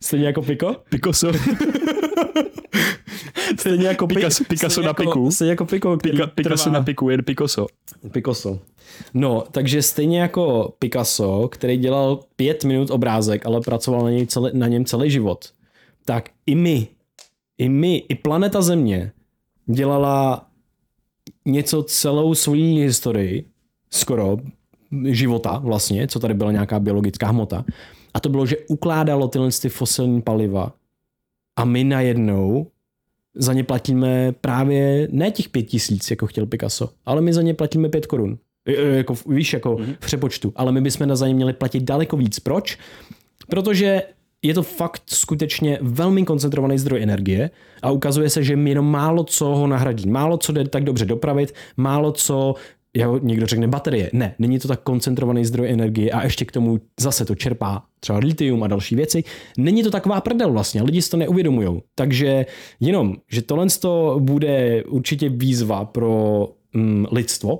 [0.00, 0.76] Stejně jako Piko?
[0.88, 1.32] Picasso.
[3.60, 5.30] Stejně jako Picasso, Picasso na piku.
[5.30, 5.96] Stejně jako Piko.
[5.96, 7.66] Pika, Picasso na piku, jen Picasso.
[8.12, 8.58] Picasso.
[9.14, 14.50] No, takže stejně jako Picasso, který dělal pět minut obrázek, ale pracoval na, něj celý,
[14.54, 15.52] na něm celý život,
[16.04, 16.88] tak i my,
[17.58, 19.12] i my, i planeta Země
[19.66, 20.46] dělala
[21.46, 23.44] něco celou svojí historii,
[23.90, 24.36] skoro
[25.04, 27.64] života vlastně, co tady byla nějaká biologická hmota.
[28.14, 30.72] A to bylo, že ukládalo tyhle ty fosilní paliva
[31.56, 32.66] a my najednou
[33.38, 37.54] za ně platíme právě ne těch pět tisíc, jako chtěl Picasso, ale my za ně
[37.54, 38.38] platíme pět korun.
[38.68, 39.94] E, e, jako, víš, jako mm-hmm.
[39.94, 40.52] v přepočtu.
[40.56, 42.38] Ale my bychom na za ně měli platit daleko víc.
[42.38, 42.78] Proč?
[43.48, 44.02] Protože
[44.42, 47.50] je to fakt skutečně velmi koncentrovaný zdroj energie
[47.82, 50.08] a ukazuje se, že jenom málo co ho nahradí.
[50.08, 52.54] Málo co jde tak dobře dopravit, málo co
[52.98, 54.10] jako někdo řekne baterie.
[54.12, 58.18] Ne, není to tak koncentrovaný zdroj energie a ještě k tomu zase to čerpá třeba
[58.18, 59.24] litium a další věci.
[59.58, 61.82] Není to taková prdel vlastně, lidi si to neuvědomují.
[61.94, 62.46] Takže
[62.80, 63.66] jenom, že tohle
[64.18, 67.58] bude určitě výzva pro mm, lidstvo,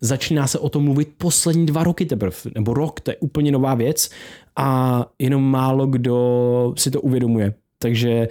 [0.00, 3.74] začíná se o tom mluvit poslední dva roky teprve, nebo rok, to je úplně nová
[3.74, 4.10] věc
[4.56, 7.54] a jenom málo kdo si to uvědomuje.
[7.78, 8.28] Takže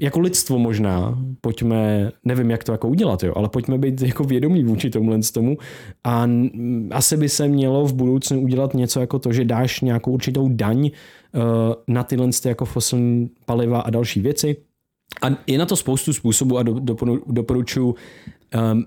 [0.00, 4.64] jako lidstvo možná, pojďme, nevím, jak to jako udělat, jo, ale pojďme být jako vědomí
[4.64, 5.56] vůči tomu tomu
[6.04, 6.28] a
[6.90, 10.80] asi by se mělo v budoucnu udělat něco jako to, že dáš nějakou určitou daň
[10.80, 11.40] uh,
[11.88, 14.56] na tyhle jako fosilní paliva a další věci.
[15.22, 16.80] A je na to spoustu způsobů a do,
[17.26, 17.94] doporučuji
[18.54, 18.86] um,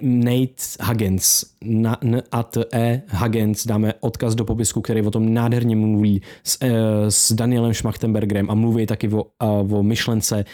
[0.00, 5.76] Nate Huggins, na, n, at e Huggins, dáme odkaz do popisku, který o tom nádherně
[5.76, 6.68] mluví s, uh,
[7.08, 10.44] s Danielem Schmachtenbergerem a mluví taky o, uh, o myšlence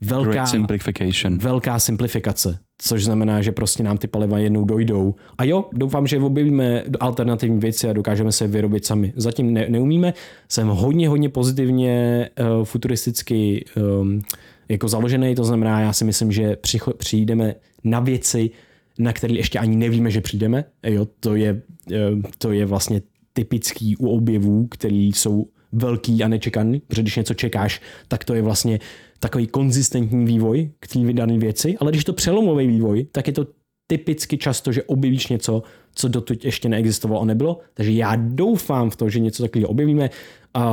[0.00, 1.38] velká, simplification.
[1.38, 5.14] velká simplifikace, což znamená, že prostě nám ty paliva jednou dojdou.
[5.38, 9.12] A jo, doufám, že objevíme alternativní věci a dokážeme se vyrobit sami.
[9.16, 10.14] Zatím ne, neumíme.
[10.48, 13.64] Jsem hodně, hodně pozitivně uh, futuristicky
[14.00, 14.22] um,
[14.68, 16.56] jako založený, to znamená, já si myslím, že
[16.98, 17.54] přijdeme
[17.84, 18.50] na věci,
[18.98, 20.64] na které ještě ani nevíme, že přijdeme.
[20.82, 21.62] Jo, to, je,
[21.92, 21.96] eh,
[22.38, 23.02] to je vlastně
[23.32, 28.42] typický u objevů, které jsou velký a nečekaný, protože když něco čekáš, tak to je
[28.42, 28.78] vlastně
[29.18, 33.46] takový konzistentní vývoj k té vydané věci, ale když to přelomový vývoj, tak je to
[33.86, 35.62] typicky často, že objevíš něco,
[35.94, 37.60] co dotud ještě neexistovalo a nebylo.
[37.74, 40.10] Takže já doufám v to, že něco takového objevíme
[40.54, 40.64] a,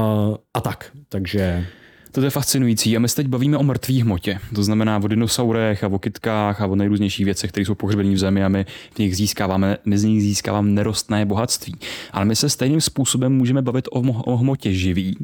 [0.53, 0.91] a tak.
[1.10, 1.66] Takže
[2.12, 4.39] to je fascinující a my se teď bavíme o mrtvých hmotě.
[4.55, 8.18] To znamená o dinosaurech a o kytkách a o nejrůznějších věcech, které jsou pohřbené v
[8.18, 11.76] zemi a my v nich získáváme, my z nich získáváme nerostné bohatství.
[12.12, 15.18] Ale my se stejným způsobem můžeme bavit o, o hmotě živý.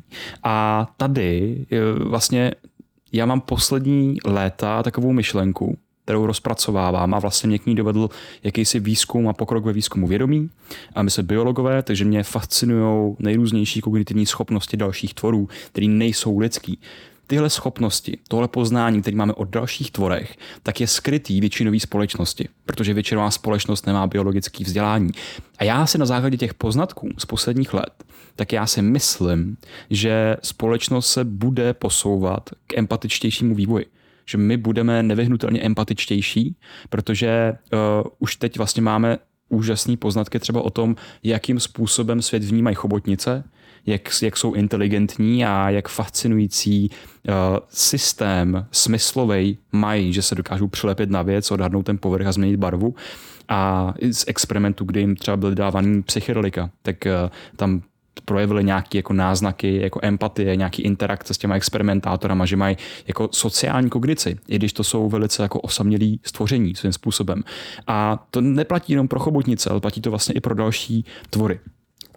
[0.43, 1.65] A tady
[1.95, 2.51] vlastně
[3.13, 8.09] já mám poslední léta takovou myšlenku, kterou rozpracovávám a vlastně mě k ní dovedl
[8.43, 10.49] jakýsi výzkum a pokrok ve výzkumu vědomí.
[10.95, 16.79] A my jsme biologové, takže mě fascinují nejrůznější kognitivní schopnosti dalších tvorů, které nejsou lidský.
[17.27, 22.93] Tyhle schopnosti, tohle poznání, které máme o dalších tvorech, tak je skrytý většinový společnosti, protože
[22.93, 25.11] většinová společnost nemá biologické vzdělání.
[25.57, 28.03] A já si na základě těch poznatků z posledních let,
[28.35, 29.57] tak já si myslím,
[29.89, 33.85] že společnost se bude posouvat k empatičtějšímu vývoji
[34.25, 36.55] že my budeme nevyhnutelně empatičtější,
[36.89, 37.79] protože uh,
[38.19, 39.17] už teď vlastně máme
[39.49, 43.43] úžasné poznatky třeba o tom, jakým způsobem svět vnímají chobotnice,
[43.85, 47.33] jak, jak jsou inteligentní a jak fascinující uh,
[47.69, 52.95] systém smyslový mají, že se dokážou přilepit na věc, odhadnout ten povrch a změnit barvu.
[53.47, 57.81] A z experimentu, kdy jim třeba byly dávaný psychedelika, tak uh, tam
[58.25, 63.89] projevili nějaké jako náznaky, jako empatie, nějaký interakce s těma experimentátorama, že mají jako sociální
[63.89, 67.43] kognici, i když to jsou velice jako osamělý stvoření svým způsobem.
[67.87, 71.59] A to neplatí jenom pro chobotnice, ale platí to vlastně i pro další tvory.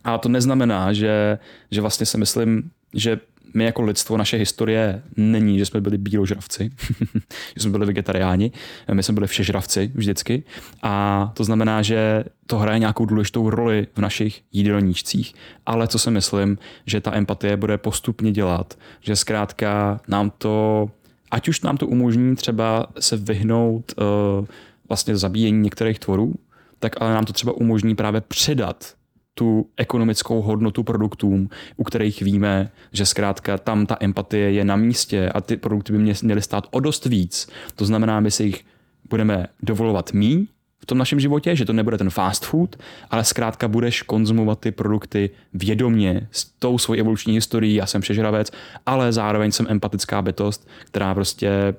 [0.04, 1.38] A to neznamená, že,
[1.70, 3.20] že vlastně si myslím, že
[3.54, 6.70] my jako lidstvo, naše historie není, že jsme byli bíložravci,
[7.56, 8.52] že jsme byli vegetariáni,
[8.92, 10.42] my jsme byli všežravci vždycky.
[10.82, 15.34] A to znamená, že to hraje nějakou důležitou roli v našich jídelníčcích,
[15.66, 20.90] ale co si myslím, že ta empatie bude postupně dělat, že zkrátka nám to,
[21.30, 24.46] ať už nám to umožní třeba se vyhnout uh,
[24.88, 26.34] vlastně zabíjení některých tvorů,
[26.78, 28.97] tak ale nám to třeba umožní právě předat
[29.38, 35.28] tu ekonomickou hodnotu produktům, u kterých víme, že zkrátka tam ta empatie je na místě
[35.28, 37.48] a ty produkty by měly stát o dost víc.
[37.74, 38.64] To znamená, my si jich
[39.10, 40.46] budeme dovolovat míň
[40.88, 42.76] tom našem životě, že to nebude ten fast food,
[43.10, 48.50] ale zkrátka budeš konzumovat ty produkty vědomě s tou svojí evoluční historií, já jsem přežravec,
[48.86, 51.74] ale zároveň jsem empatická bytost, která prostě e,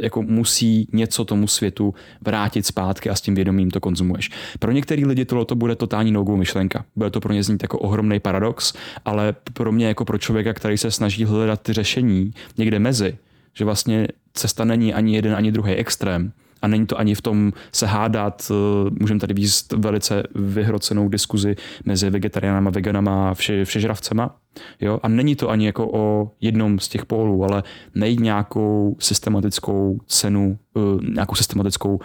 [0.00, 4.30] jako musí něco tomu světu vrátit zpátky a s tím vědomím to konzumuješ.
[4.58, 6.84] Pro některé lidi tohle to bude totální no myšlenka.
[6.96, 8.72] Bude to pro ně znít jako ohromný paradox,
[9.04, 13.16] ale pro mě jako pro člověka, který se snaží hledat ty řešení někde mezi,
[13.54, 16.32] že vlastně cesta není ani jeden, ani druhý extrém,
[16.62, 21.56] a není to ani v tom se hádat, eh, můžeme tady víc velice vyhrocenou diskuzi
[21.84, 24.36] mezi vegetariánama, veganama, vše, všežravcema.
[24.80, 25.00] Jo?
[25.02, 27.62] A není to ani jako o jednom z těch pólů, ale
[27.94, 32.00] najít nějakou systematickou cenu, eh, nějakou systematickou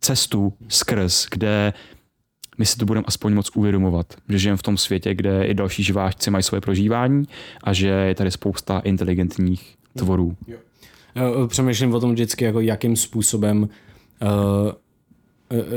[0.00, 1.72] cestu skrz, kde
[2.58, 5.82] my si to budeme aspoň moc uvědomovat, že žijeme v tom světě, kde i další
[5.82, 7.24] živáčci mají svoje prožívání
[7.64, 10.36] a že je tady spousta inteligentních tvorů.
[10.46, 10.58] Jo.
[11.46, 13.68] Přemýšlím o tom vždycky, jako jakým způsobem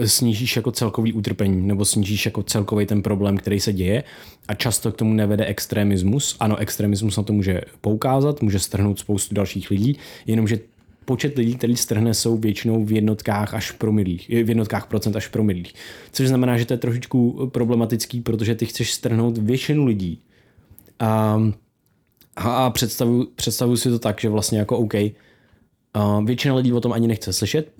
[0.05, 4.03] snížíš jako celkový utrpení nebo snížíš jako celkový ten problém, který se děje
[4.47, 6.35] a často k tomu nevede extremismus.
[6.39, 10.59] Ano, extremismus na to může poukázat, může strhnout spoustu dalších lidí, jenomže
[11.05, 15.73] počet lidí, který strhne, jsou většinou v jednotkách až promilých, v jednotkách procent až promilých.
[16.11, 20.19] Což znamená, že to je trošičku problematický, protože ty chceš strhnout většinu lidí.
[20.99, 21.41] A,
[22.35, 24.93] a představu, představu si to tak, že vlastně jako OK,
[26.25, 27.71] většina lidí o tom ani nechce slyšet,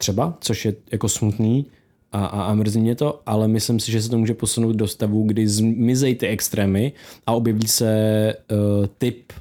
[0.00, 1.66] třeba, což je jako smutný
[2.12, 4.88] a, a, a mrzí mě to, ale myslím si, že se to může posunout do
[4.88, 6.92] stavu, kdy zmizejí ty extrémy
[7.26, 9.32] a objeví se uh, typ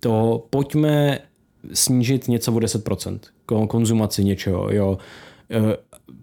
[0.00, 1.18] to pojďme
[1.72, 3.18] snížit něco o 10%,
[3.68, 4.98] konzumaci něčeho, jo,
[5.50, 5.76] eh,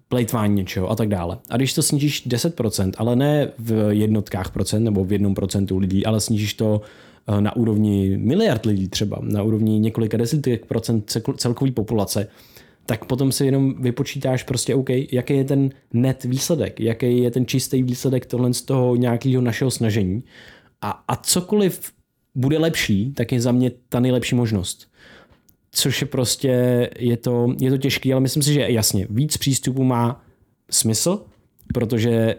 [0.09, 1.37] plejtvání něčeho a tak dále.
[1.49, 6.05] A když to snížíš 10%, ale ne v jednotkách procent nebo v jednom procentu lidí,
[6.05, 6.81] ale snížíš to
[7.27, 12.27] eh, na úrovni miliard lidí třeba, na úrovni několika desítek procent celkové populace,
[12.86, 17.45] tak potom si jenom vypočítáš prostě OK, jaký je ten net výsledek, jaký je ten
[17.45, 20.23] čistý výsledek tohle z toho nějakého našeho snažení
[20.81, 21.91] a, a cokoliv
[22.36, 24.88] bude lepší, tak je za mě ta nejlepší možnost.
[25.71, 29.84] Což je prostě, je to, je to těžký, ale myslím si, že jasně, víc přístupů
[29.84, 30.25] má
[30.71, 31.25] smysl,
[31.73, 32.36] protože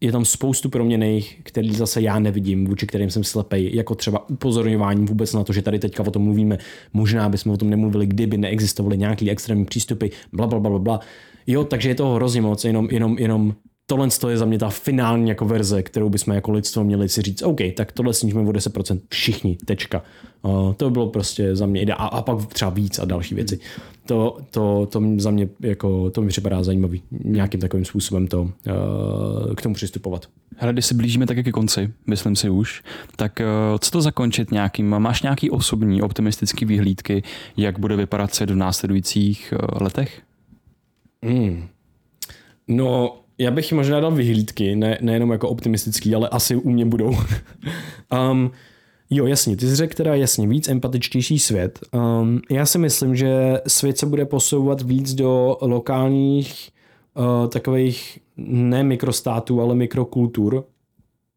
[0.00, 5.06] je tam spoustu proměných, který zase já nevidím, vůči kterým jsem slepej, jako třeba upozorňování
[5.06, 6.58] vůbec na to, že tady teďka o tom mluvíme.
[6.92, 11.00] Možná bychom o tom nemluvili, kdyby neexistovaly nějaký extrémní přístupy, bla, bla, bla, bla.
[11.46, 13.54] Jo, takže je toho hrozně moc, jenom, jenom, jenom
[13.90, 17.42] tohle je za mě ta finální jako verze, kterou bychom jako lidstvo měli si říct,
[17.42, 20.02] OK, tak tohle snížíme o 10%, všichni, tečka.
[20.42, 23.58] Uh, to bylo prostě za mě a, a pak třeba víc a další věci.
[24.06, 29.54] To, to, to za mě jako, to mi připadá zajímavý, nějakým takovým způsobem to, uh,
[29.54, 30.26] k tomu přistupovat.
[30.56, 32.82] Hele, když se blížíme tak ke konci, myslím si už,
[33.16, 37.22] tak uh, co to zakončit nějakým, máš nějaký osobní optimistický výhlídky,
[37.56, 40.22] jak bude vypadat svět v následujících uh, letech?
[41.22, 41.68] Hmm.
[42.68, 47.16] No, já bych možná dal vyhlídky, ne, nejenom jako optimistický, ale asi u mě budou.
[48.30, 48.50] um,
[49.10, 51.78] jo, jasně, ty jsi řekl teda jasně, víc empatičtější svět.
[51.92, 56.70] Um, já si myslím, že svět se bude posouvat víc do lokálních
[57.14, 60.64] uh, takových ne mikrostátů, ale mikrokultur,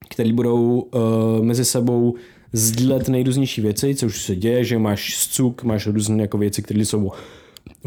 [0.10, 1.02] které budou uh,
[1.42, 2.16] mezi sebou
[2.54, 7.12] sdílet nejrůznější věci, což se děje, že máš scuk, máš různé jako věci, které jsou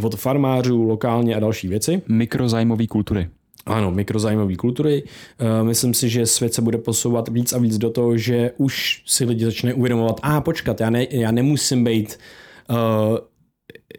[0.03, 2.03] od farmářů, lokálně a další věci.
[2.09, 3.29] Mikrozájmové kultury.
[3.67, 5.03] Ano, mikrozájmové kultury.
[5.03, 9.03] Uh, myslím si, že svět se bude posouvat víc a víc do toho, že už
[9.07, 12.19] si lidi začne uvědomovat, a ah, počkat, já, ne, já nemusím být
[12.71, 13.19] uh,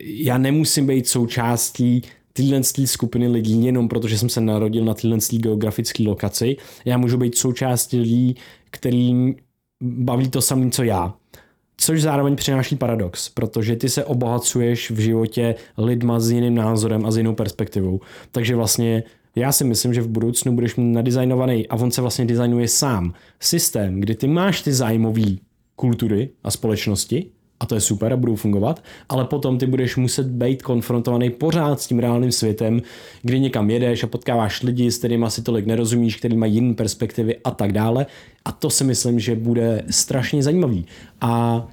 [0.01, 2.01] já nemusím být součástí
[2.33, 6.57] tyhle skupiny lidí jenom protože jsem se narodil na tyhle geografické lokaci.
[6.85, 8.35] Já můžu být součástí lidí,
[8.71, 9.35] kterým
[9.81, 11.13] baví to samé, co já.
[11.77, 17.11] Což zároveň přináší paradox, protože ty se obohacuješ v životě lidma s jiným názorem a
[17.11, 17.99] s jinou perspektivou.
[18.31, 19.03] Takže vlastně
[19.35, 23.13] já si myslím, že v budoucnu budeš mít nadizajnovaný, a on se vlastně designuje sám,
[23.39, 25.25] systém, kdy ty máš ty zájmové
[25.75, 27.25] kultury a společnosti,
[27.59, 31.81] a to je super a budou fungovat, ale potom ty budeš muset být konfrontovaný pořád
[31.81, 32.81] s tím reálným světem,
[33.21, 37.37] kdy někam jedeš a potkáváš lidi, s kterými asi tolik nerozumíš, který mají jiné perspektivy
[37.43, 38.05] a tak dále.
[38.45, 40.85] A to si myslím, že bude strašně zajímavý.
[41.21, 41.63] A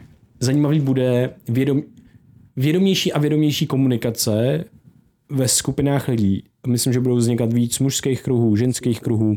[0.40, 1.82] zajímavý bude vědom,
[2.56, 4.64] vědomější a vědomější komunikace
[5.32, 6.44] ve skupinách lidí.
[6.66, 9.36] Myslím, že budou vznikat víc mužských kruhů, ženských kruhů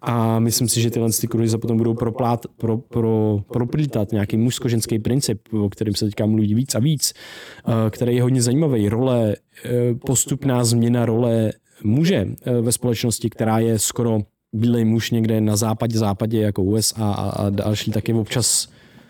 [0.00, 4.36] a myslím si, že tyhle ty kruhy se potom budou proplát, pro, pro, proplítat nějaký
[4.36, 7.12] mužsko-ženský princip, o kterém se teďka mluví víc a víc,
[7.68, 8.88] eh, který je hodně zajímavý.
[8.88, 11.52] Role, eh, postupná změna role
[11.84, 14.20] muže eh, ve společnosti, která je skoro
[14.52, 18.68] bílej muž někde na západě, západě jako USA a, a další taky občas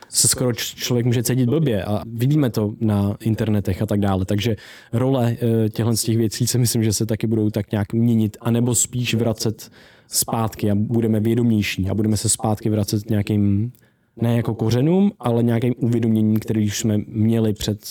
[0.08, 4.24] se skoro člověk může cítit blbě a vidíme to na internetech a tak dále.
[4.24, 4.56] Takže
[4.92, 8.36] role eh, těchto z těch věcí si myslím, že se taky budou tak nějak měnit,
[8.40, 9.70] anebo spíš vracet
[10.08, 13.72] zpátky a budeme vědomější a budeme se zpátky vracet nějakým
[14.16, 17.86] ne jako kořenům, ale nějakým uvědoměním, který už jsme měli před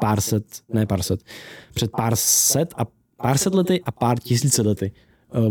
[0.00, 1.20] pár set, ne pár set,
[1.74, 2.86] před pár set a
[3.16, 4.92] pár set lety a pár tisíce lety,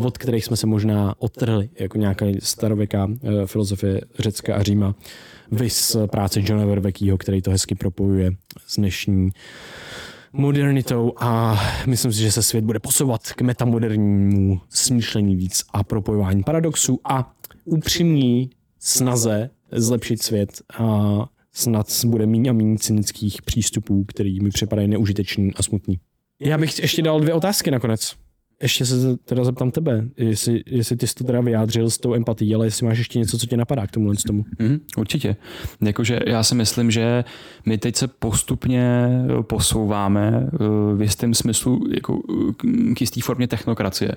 [0.01, 4.95] od kterých jsme se možná odtrhli, jako nějaká starověká eh, filozofie Řecka a Říma,
[5.51, 8.31] vys práce Johna Vervekýho, který to hezky propojuje
[8.67, 9.29] s dnešní
[10.33, 16.43] modernitou a myslím si, že se svět bude posouvat k metamodernímu smýšlení víc a propojování
[16.43, 17.33] paradoxů a
[17.65, 18.49] upřímní
[18.79, 25.53] snaze zlepšit svět a snad bude méně a méně cynických přístupů, který mi připadají neužitečný
[25.55, 25.99] a smutný.
[26.39, 28.15] Já bych ještě dal dvě otázky nakonec.
[28.61, 32.55] Ještě se teda zeptám tebe, jestli, jestli ty jsi to teda vyjádřil s tou empatií,
[32.55, 34.45] ale jestli máš ještě něco, co tě napadá k tomu z tomu.
[34.59, 35.35] Mm, určitě.
[35.81, 37.23] Jakože já si myslím, že
[37.65, 39.09] my teď se postupně
[39.41, 40.57] posouváme eh,
[40.95, 42.19] v jistém smyslu jako
[42.95, 44.11] k jistý formě technokracie.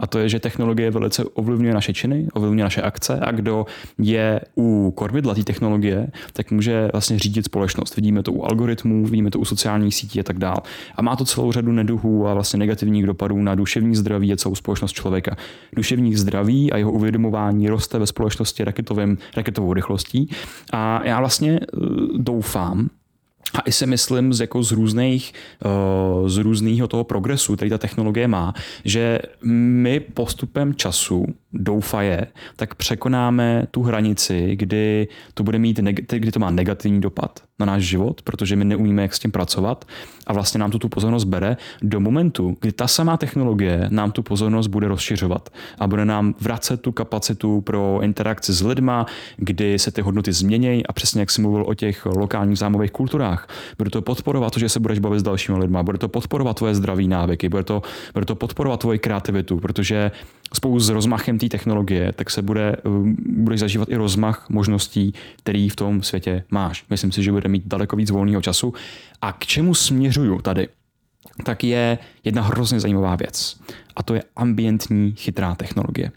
[0.00, 3.66] A to je, že technologie velice ovlivňuje naše činy, ovlivňuje naše akce a kdo
[3.98, 7.96] je u kormidla té technologie, tak může vlastně řídit společnost.
[7.96, 10.60] Vidíme to u algoritmů, vidíme to u sociálních sítí a tak dále.
[10.96, 14.54] A má to celou řadu neduhů a vlastně negativních dopadů na duševní zdraví a celou
[14.54, 15.36] společnost člověka.
[15.76, 20.30] Duševní zdraví a jeho uvědomování roste ve společnosti raketovým, raketovou rychlostí.
[20.72, 21.76] A já vlastně eh,
[22.16, 22.88] doufám,
[23.54, 25.32] a i si myslím z, jako z různých,
[25.64, 32.26] uh, z různého toho progresu, který ta technologie má, že my postupem času, doufaje,
[32.56, 37.82] tak překonáme tu hranici, kdy to bude mít, kdy to má negativní dopad na náš
[37.82, 39.84] život, protože my neumíme, jak s tím pracovat.
[40.26, 44.22] A vlastně nám to tu pozornost bere do momentu, kdy ta samá technologie nám tu
[44.22, 45.48] pozornost bude rozšiřovat
[45.78, 50.86] a bude nám vracet tu kapacitu pro interakci s lidma, kdy se ty hodnoty změnějí
[50.86, 53.39] a přesně jak jsi mluvil o těch lokálních zámových kulturách,
[53.78, 56.74] bude to podporovat to, že se budeš bavit s dalšími lidmi, bude to podporovat tvoje
[56.74, 57.82] zdraví návyky, bude to,
[58.14, 60.10] bude to podporovat tvoji kreativitu, protože
[60.54, 62.76] spolu s rozmachem té technologie, tak se bude,
[63.26, 66.84] budeš zažívat i rozmach možností, který v tom světě máš.
[66.90, 68.74] Myslím si, že bude mít daleko víc volného času.
[69.22, 70.68] A k čemu směřuju tady?
[71.44, 73.60] Tak je jedna hrozně zajímavá věc.
[73.96, 76.10] A to je ambientní chytrá technologie.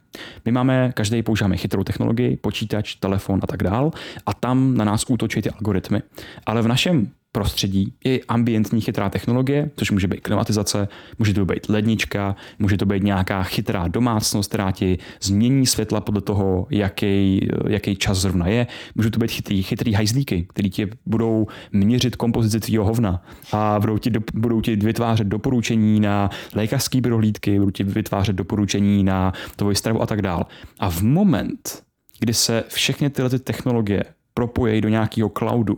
[0.46, 3.92] My máme, každý používáme chytrou technologii, počítač, telefon a tak dál,
[4.26, 6.02] a tam na nás útočí ty algoritmy.
[6.46, 10.88] Ale v našem prostředí je ambientní chytrá technologie, což může být klimatizace,
[11.20, 16.22] může to být lednička, může to být nějaká chytrá domácnost, která ti změní světla podle
[16.22, 18.68] toho, jaký, jaký čas zrovna je.
[18.96, 23.98] Může to být chytrý, chytrý hajzlíky, který ti budou měřit kompozici tvýho hovna a budou
[23.98, 29.76] ti, do, budou ti vytvářet doporučení na lékařské prohlídky, budou ti vytvářet doporučení na tvoji
[29.76, 30.46] stravu a tak dál.
[30.80, 31.84] A v moment,
[32.20, 34.04] kdy se všechny tyhle ty technologie
[34.34, 35.78] propojí do nějakého cloudu,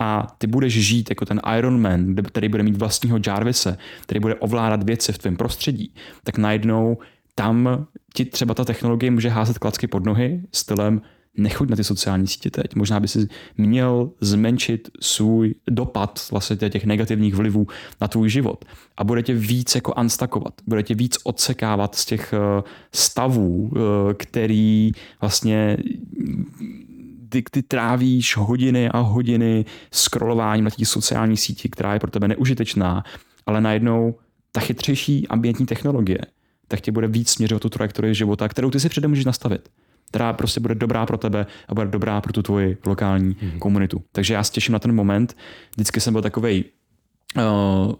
[0.00, 4.34] a ty budeš žít jako ten Iron Man, který bude mít vlastního Jarvise, který bude
[4.34, 5.94] ovládat věci v tvém prostředí,
[6.24, 6.98] tak najednou
[7.34, 11.02] tam ti třeba ta technologie může házet klacky pod nohy stylem
[11.36, 12.74] nechoď na ty sociální sítě teď.
[12.74, 13.28] Možná by si
[13.58, 17.66] měl zmenšit svůj dopad vlastně těch negativních vlivů
[18.00, 18.64] na tvůj život.
[18.96, 24.14] A bude tě víc jako anstakovat, bude tě víc odsekávat z těch eh, stavů, eh,
[24.14, 25.76] který vlastně
[27.30, 32.28] ty, ty trávíš hodiny a hodiny scrollováním na těch sociální síti, která je pro tebe
[32.28, 33.04] neužitečná,
[33.46, 34.14] ale najednou
[34.52, 36.18] ta chytřejší ambientní technologie,
[36.68, 39.68] tak tě bude víc směřovat tu trajektorii života, kterou ty si předem můžeš nastavit
[40.10, 43.58] která prostě bude dobrá pro tebe a bude dobrá pro tu tvoji lokální hmm.
[43.58, 44.02] komunitu.
[44.12, 45.36] Takže já se těším na ten moment.
[45.72, 46.64] Vždycky jsem byl takovej,
[47.36, 47.92] uh,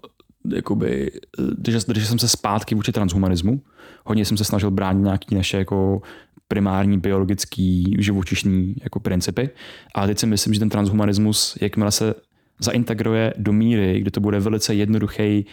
[0.55, 1.11] jakoby,
[1.59, 3.63] když, když jsem se zpátky vůči transhumanismu,
[4.05, 6.03] hodně jsem se snažil bránit nějaký naše jako
[6.51, 9.51] primární biologický živočišní jako principy.
[9.95, 12.15] A teď si myslím, že ten transhumanismus, jakmile se
[12.61, 15.47] zaintegruje do míry, kde to bude velice jednoduchý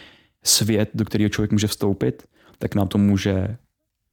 [0.44, 2.22] svět, do kterého člověk může vstoupit,
[2.58, 3.56] tak nám to může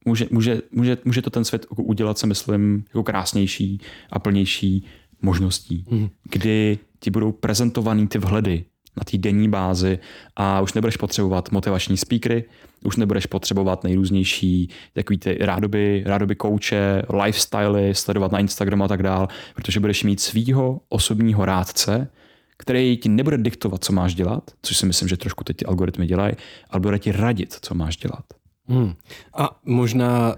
[0.06, 3.80] může, může, může, může to ten svět jako udělat, se myslím, jako krásnější
[4.10, 4.86] a plnější
[5.22, 6.08] možností, mm.
[6.30, 8.64] kdy ti budou prezentovaný ty vhledy
[8.96, 9.98] na té denní bázi
[10.36, 12.44] a už nebudeš potřebovat motivační speakery,
[12.84, 19.02] už nebudeš potřebovat nejrůznější takový ty rádoby, rádoby kouče, lifestyle, sledovat na Instagramu a tak
[19.02, 22.08] dál, protože budeš mít svýho osobního rádce,
[22.56, 26.06] který ti nebude diktovat, co máš dělat, což si myslím, že trošku teď ty algoritmy
[26.06, 26.34] dělají,
[26.70, 28.24] ale bude ti radit, co máš dělat.
[28.68, 28.94] Hmm.
[29.34, 30.36] A možná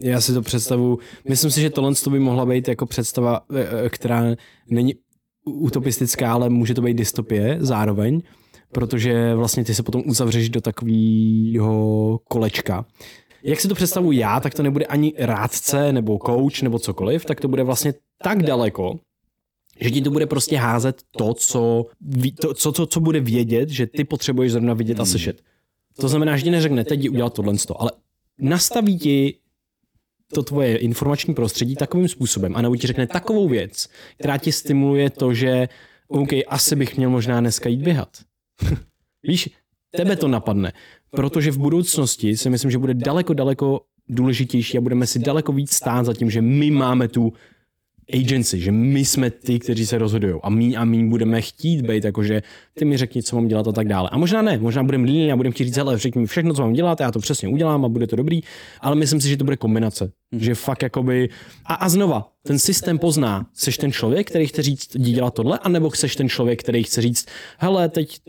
[0.00, 0.98] já si to představu,
[1.28, 4.24] myslím si, že tohle by mohla být jako představa, eh, eh, která
[4.70, 4.94] není
[5.46, 8.22] utopistická, ale může to být dystopie zároveň,
[8.72, 12.86] protože vlastně ty se potom uzavřeš do takového kolečka.
[13.42, 17.40] Jak si to představuji já, tak to nebude ani rádce nebo coach nebo cokoliv, tak
[17.40, 18.98] to bude vlastně tak daleko,
[19.80, 21.86] že ti to bude prostě házet to, co,
[22.40, 25.42] to, co, co, co bude vědět, že ty potřebuješ zrovna vidět a slyšet.
[26.00, 27.90] To znamená, že ti neřekne, teď udělat tohle, ale
[28.38, 29.38] nastaví ti
[30.34, 35.10] to tvoje informační prostředí takovým způsobem a nebo ti řekne takovou věc, která ti stimuluje
[35.10, 35.68] to, že
[36.08, 38.08] OK, asi bych měl možná dneska jít běhat.
[39.22, 39.50] Víš,
[39.96, 40.72] tebe to napadne,
[41.10, 45.72] protože v budoucnosti si myslím, že bude daleko, daleko důležitější a budeme si daleko víc
[45.72, 47.32] stát za tím, že my máme tu
[48.14, 52.04] agency, že my jsme ty, kteří se rozhodují a my a my budeme chtít být,
[52.04, 52.42] jakože
[52.74, 54.08] ty mi řekni, co mám dělat a tak dále.
[54.12, 56.62] A možná ne, možná budeme líní a budeme chtít říct, hele, řekni mi všechno, co
[56.62, 58.40] mám dělat, já to přesně udělám a bude to dobrý,
[58.80, 60.12] ale myslím si, že to bude kombinace.
[60.32, 61.28] Že fakt jakoby,
[61.66, 65.58] a, a znova, ten systém pozná, seš ten člověk, který chce říct, jdi dělat tohle,
[65.58, 67.26] anebo chceš ten člověk, který chce říct,
[67.58, 68.20] hele, teď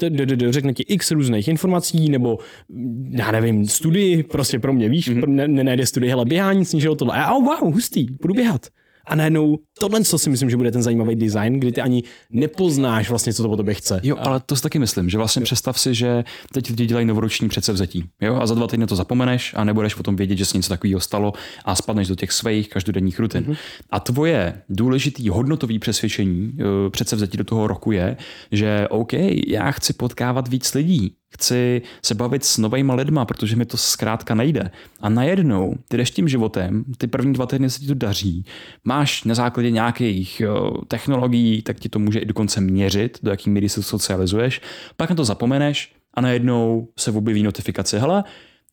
[0.49, 2.39] řekne ti x různých informací, nebo
[3.09, 5.47] já nevím, studii, prostě pro mě, víš, mm-hmm.
[5.47, 8.67] nenajde studii, hele, běhání, snížilo tohle, a oh, wow, hustý, budu běhat.
[9.07, 13.09] A najednou tohle co si myslím, že bude ten zajímavý design, kdy ty ani nepoznáš
[13.09, 13.99] vlastně, co to po tobě chce.
[14.03, 15.43] Jo, ale to si taky myslím, že vlastně jo.
[15.43, 18.03] představ si, že teď lidi dělají novoroční předsevzetí.
[18.21, 20.99] Jo, a za dva týdny to zapomeneš a nebudeš potom vědět, že se něco takového
[20.99, 21.33] stalo
[21.65, 23.43] a spadneš do těch svých každodenních rutin.
[23.43, 23.57] Mm-hmm.
[23.89, 28.17] A tvoje důležitý hodnotový přesvědčení, eh, předsevzetí do toho roku je,
[28.51, 29.13] že OK,
[29.47, 34.35] já chci potkávat víc lidí, chci se bavit s novými lidma, protože mi to zkrátka
[34.35, 34.71] nejde.
[35.01, 38.45] A najednou ty jdeš tím životem, ty první dva týdny se ti to daří,
[38.83, 43.49] máš na základě nějakých jo, technologií, tak ti to může i dokonce měřit, do jaký
[43.49, 44.61] míry se socializuješ,
[44.97, 48.23] pak na to zapomeneš a najednou se objeví notifikace, hele,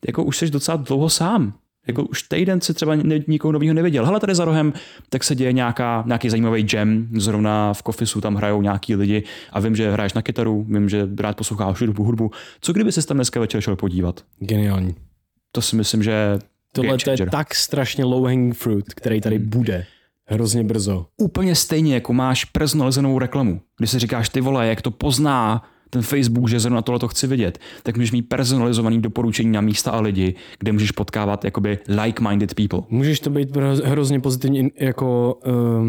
[0.06, 1.54] jako už jsi docela dlouho sám,
[1.86, 2.94] jako už týden si třeba
[3.26, 4.06] nikoho nového neviděl.
[4.06, 4.72] Hele, tady za rohem,
[5.08, 9.22] tak se děje nějaká, nějaký zajímavý jam, zrovna v kofisu tam hrajou nějaký lidi
[9.52, 12.30] a vím, že hraješ na kytaru, vím, že rád posloucháš hudbu, hudbu.
[12.60, 14.24] Co kdyby se tam dneska večer šel podívat?
[14.38, 14.94] Geniální.
[15.52, 16.38] To si myslím, že
[16.72, 19.48] Tohle to je tak strašně low hanging fruit, který tady hmm.
[19.48, 19.86] bude
[20.26, 21.06] hrozně brzo.
[21.16, 25.62] Úplně stejně, jako máš personalizovanou reklamu, kdy si říkáš, ty vole, jak to pozná
[25.94, 29.90] ten Facebook, že zrovna tohle to chci vidět, tak můžeš mít personalizovaný doporučení na místa
[29.90, 32.80] a lidi, kde můžeš potkávat jakoby like-minded people.
[32.90, 35.88] Můžeš to být hrozně pozitivní jako uh,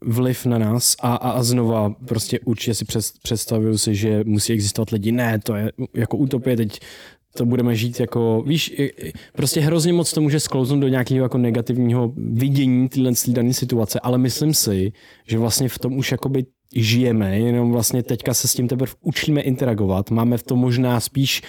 [0.00, 4.52] vliv na nás a, a, a znova prostě určitě si před, představuju si, že musí
[4.52, 5.12] existovat lidi.
[5.12, 6.80] Ne, to je jako utopie, teď
[7.34, 8.80] to budeme žít jako, víš,
[9.32, 14.18] prostě hrozně moc to může sklouznout do nějakého jako negativního vidění téhle dané situace, ale
[14.18, 14.92] myslím si,
[15.26, 19.40] že vlastně v tom už jakoby žijeme, jenom vlastně teďka se s tím teprve učíme
[19.40, 20.10] interagovat.
[20.10, 21.42] Máme v tom možná spíš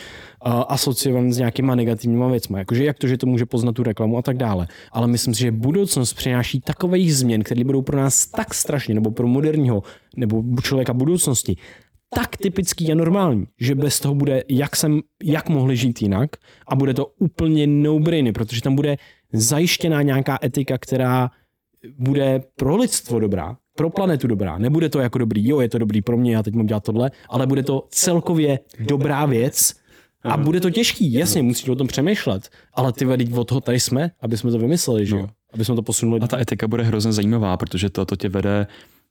[0.45, 4.17] uh, asociované s nějakýma negativníma věcmi, jakože jak to, že to může poznat tu reklamu
[4.17, 4.67] a tak dále.
[4.91, 9.11] Ale myslím si, že budoucnost přináší takových změn, které budou pro nás tak strašně, nebo
[9.11, 9.83] pro moderního,
[10.17, 11.57] nebo člověka budoucnosti,
[12.15, 16.29] tak typický a normální, že bez toho bude, jak jsem, jak mohli žít jinak
[16.67, 18.97] a bude to úplně no brainy, protože tam bude
[19.33, 21.29] zajištěná nějaká etika, která
[21.97, 24.57] bude pro lidstvo dobrá, pro planetu dobrá.
[24.57, 27.11] Nebude to jako dobrý, jo, je to dobrý pro mě, já teď mám dělat tohle,
[27.29, 29.73] ale bude to celkově dobrá věc
[30.23, 33.79] a bude to těžký, jasně, musíš o tom přemýšlet, ale ty vedí od toho tady
[33.79, 35.29] jsme, aby jsme to vymysleli, že jo, no.
[35.53, 36.21] aby jsme to posunuli.
[36.21, 38.67] A ta etika bude hrozně zajímavá, protože to, to tě vede,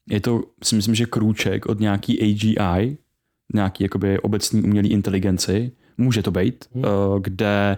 [0.08, 2.98] je to, si myslím, že krůček od nějaký AGI,
[3.54, 6.84] nějaký jakoby obecní umělý inteligenci, může to být, hmm.
[6.84, 7.76] Eh, kde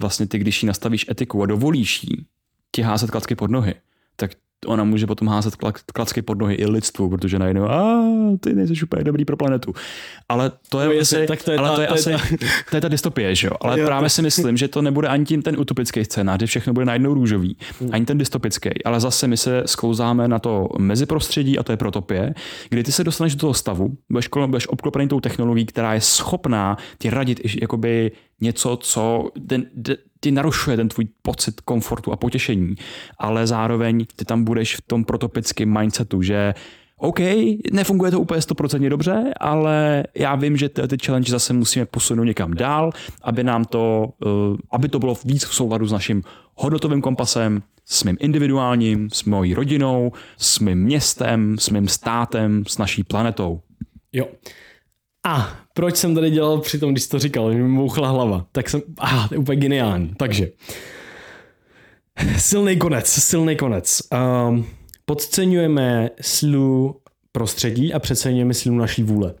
[0.00, 2.26] vlastně ty, když ji nastavíš etiku a dovolíš jí
[2.72, 3.74] ti házet klacky pod nohy,
[4.16, 4.30] tak
[4.66, 5.54] ona může potom házet
[5.92, 8.04] klacky pod nohy i lidstvu, protože najednou, a
[8.40, 9.74] ty nejsi úplně dobrý pro planetu.
[10.28, 12.18] Ale to je, no, asi, tak to je, ale ta, to je, to asi, ta...
[12.70, 13.52] to je ta dystopie, že jo?
[13.60, 16.72] Ale jo, právě si myslím, že to nebude ani tím ten utopický scénář, že všechno
[16.72, 17.90] bude najednou růžový, hmm.
[17.92, 22.34] ani ten dystopický, ale zase my se sklouzáme na to meziprostředí a to je protopie,
[22.68, 26.76] kdy ty se dostaneš do toho stavu, budeš, budeš obklopený tou technologií, která je schopná
[26.98, 29.66] ti radit jakoby něco, co ten,
[30.24, 32.74] ti narušuje ten tvůj pocit komfortu a potěšení,
[33.18, 36.54] ale zároveň ty tam budeš v tom protopickém mindsetu, že
[36.96, 37.20] OK,
[37.72, 42.54] nefunguje to úplně 100% dobře, ale já vím, že ty, challenge zase musíme posunout někam
[42.54, 42.90] dál,
[43.22, 46.22] aby nám to, uh, aby to bylo víc v souladu s naším
[46.54, 52.78] hodnotovým kompasem, s mým individuálním, s mojí rodinou, s mým městem, s mým státem, s
[52.78, 53.60] naší planetou.
[54.12, 54.26] Jo.
[55.24, 58.70] A proč jsem tady dělal při tom, když to říkal, že mi mouchla hlava, tak
[58.70, 60.14] jsem, ah, to je úplně geniální.
[60.16, 60.50] Takže,
[62.38, 64.02] silný konec, silný konec.
[64.48, 64.66] Um,
[65.04, 67.00] podceňujeme sílu
[67.32, 69.34] prostředí a přeceňujeme sílu naší vůle.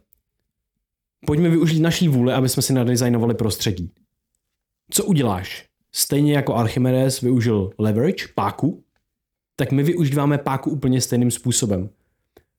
[1.26, 3.90] Pojďme využít naší vůle, aby jsme si nadizajnovali prostředí.
[4.90, 5.66] Co uděláš?
[5.92, 8.84] Stejně jako Archimedes využil leverage, páku,
[9.56, 11.90] tak my využíváme páku úplně stejným způsobem.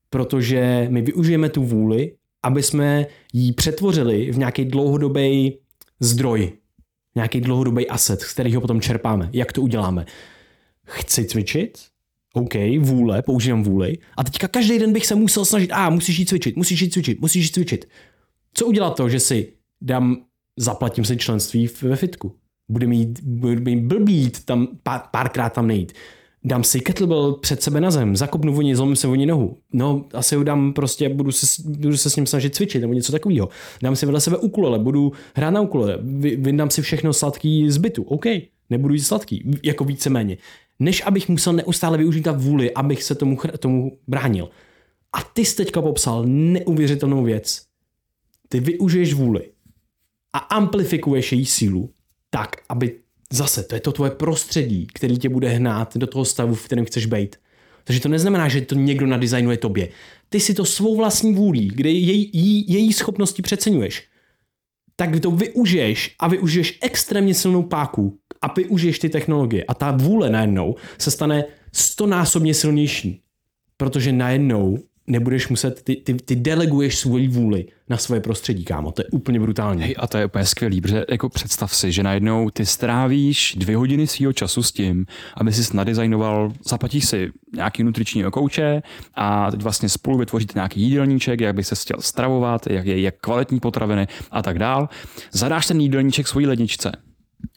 [0.10, 2.16] Protože my využijeme tu vůli
[2.46, 5.58] aby jsme ji přetvořili v nějaký dlouhodobý
[6.00, 6.52] zdroj,
[7.16, 9.30] nějaký dlouhodobý asset, z kterého potom čerpáme.
[9.34, 10.06] Jak to uděláme?
[10.86, 11.80] Chci cvičit?
[12.34, 13.98] OK, vůle, používám vůli.
[14.18, 16.94] A teďka každý den bych se musel snažit, a ah, musíš jít cvičit, musíš jít
[16.94, 17.88] cvičit, musíš jít cvičit.
[18.54, 20.18] Co udělat to, že si dám,
[20.58, 22.36] zaplatím si členství ve fitku.
[22.70, 25.94] Bude mít, bude mít blbý jít tam pár, párkrát tam nejít.
[26.46, 29.58] Dám si kettlebell před sebe na zem, zakopnu voní, zlomím se voní nohu.
[29.74, 33.12] No, asi ho dám prostě, budu se, budu se s ním snažit cvičit nebo něco
[33.12, 33.50] takového.
[33.82, 35.98] Dám si vedle sebe ukulele, budu hrát na ukulele,
[36.38, 38.04] vyndám si všechno sladký zbytu.
[38.04, 38.26] OK,
[38.70, 40.38] nebudu jít sladký, jako víceméně
[40.80, 44.50] než abych musel neustále využít ta vůli, abych se tomu, tomu bránil.
[45.14, 47.66] A ty jsi teďka popsal neuvěřitelnou věc.
[48.50, 49.52] Ty využiješ vůli
[50.34, 51.90] a amplifikuješ její sílu
[52.30, 53.00] tak, aby
[53.34, 56.86] zase, to je to tvoje prostředí, který tě bude hnát do toho stavu, v kterém
[56.86, 57.36] chceš být.
[57.84, 59.90] Takže to neznamená, že to někdo nadizajnuje tobě.
[60.30, 64.04] Ty si to svou vlastní vůlí, kde její, její, její schopnosti přeceňuješ,
[64.96, 70.30] tak to využiješ a využiješ extrémně silnou páku a využiješ ty technologie a ta vůle
[70.30, 73.22] najednou se stane stonásobně silnější,
[73.78, 74.78] protože najednou
[75.08, 78.92] nebudeš muset, ty, ty, ty deleguješ svoji vůli na svoje prostředí, kámo.
[78.92, 79.82] To je úplně brutální.
[79.82, 83.78] Hej, a to je úplně skvělý, protože jako představ si, že najednou ty strávíš dvě
[83.78, 85.06] hodiny svého času s tím,
[85.38, 88.82] aby si nadizajnoval, zaplatíš si nějaký nutriční kouče
[89.16, 93.16] a teď vlastně spolu vytvoříte nějaký jídelníček, jak by se chtěl stravovat, jak je jak
[93.22, 94.90] kvalitní potraviny a tak dál.
[95.32, 96.92] Zadáš ten jídelníček svojí ledničce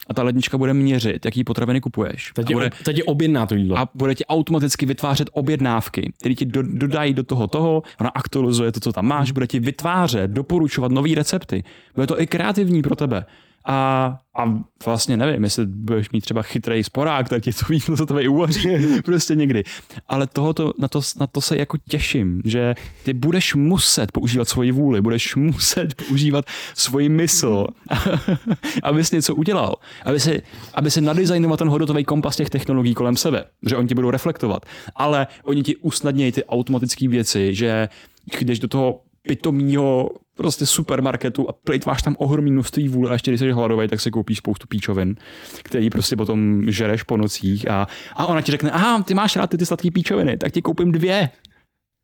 [0.08, 2.32] a ta lednička bude měřit, jaký potraviny kupuješ.
[2.34, 3.78] Teď, bude, teď objedná to jídlo.
[3.78, 8.72] A bude ti automaticky vytvářet objednávky, které ti do, dodají do toho toho, ona aktualizuje
[8.72, 11.64] to, co tam máš, bude ti vytvářet, doporučovat nové recepty.
[11.94, 13.24] Bude to i kreativní pro tebe.
[13.70, 18.06] A, a vlastně nevím, jestli budeš mít třeba chytrý sporák, tak ti to ví, co
[18.06, 18.68] to uvaří,
[19.04, 19.64] prostě někdy.
[20.06, 22.74] Ale tohoto, na, to, na to se jako těším, že
[23.04, 27.66] ty budeš muset používat svoji vůli, budeš muset používat svoji mysl,
[28.82, 29.74] aby jsi něco udělal,
[30.04, 30.42] aby si,
[30.74, 34.66] aby si nadizajnoval ten hodnotový kompas těch technologií kolem sebe, že oni ti budou reflektovat,
[34.96, 37.88] ale oni ti usnadnějí ty automatické věci, že
[38.38, 43.40] když do toho pitomího prostě supermarketu a plejtváš tam ohromný množství vůle a ještě když
[43.40, 45.16] jsi hladový, tak si koupíš spoustu píčovin,
[45.62, 49.50] který prostě potom žereš po nocích a, a ona ti řekne, aha, ty máš rád
[49.50, 51.30] ty, ty sladké píčoviny, tak ti koupím dvě.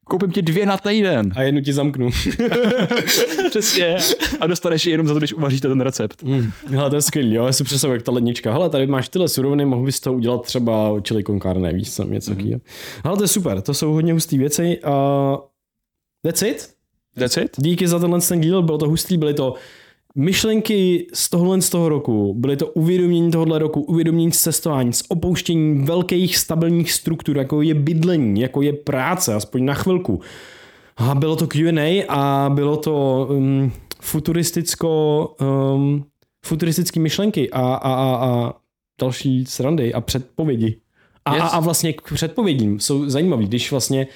[0.04, 1.32] Koupím ti dvě na týden.
[1.36, 2.10] A jednu ti zamknu.
[3.50, 3.96] Přesně.
[4.40, 6.22] A dostaneš ji jenom za to, když uvaříte ten recept.
[6.22, 6.50] Mm.
[6.66, 7.46] Hele, to je skvělý, jo.
[7.46, 8.52] Já si představuji, jak ta lednička.
[8.52, 12.04] Hele, tady máš tyhle suroviny, mohl bys to udělat třeba chili con carne, víš, co,
[12.04, 12.60] něco mm.
[13.04, 14.80] Hele, to je super, to jsou hodně husté věci.
[14.86, 15.36] Uh,
[16.22, 16.73] that's it?
[17.14, 17.50] That's it?
[17.56, 19.54] Díky za tenhle ten díl, bylo to hustý, byly to
[20.14, 25.02] myšlenky z tohohle z toho roku, byly to uvědomění tohohle roku, uvědomění z cestování, z
[25.08, 30.20] opouštění velkých stabilních struktur, jako je bydlení, jako je práce, aspoň na chvilku.
[30.96, 35.34] A bylo to Q&A a bylo to um, futuristicko,
[35.74, 36.04] um,
[36.46, 38.52] futuristické myšlenky a, a, a, a
[39.00, 40.76] další srandy a předpovědi.
[41.24, 41.42] A, yes.
[41.42, 44.06] a, a vlastně k předpovědím jsou zajímavý, když vlastně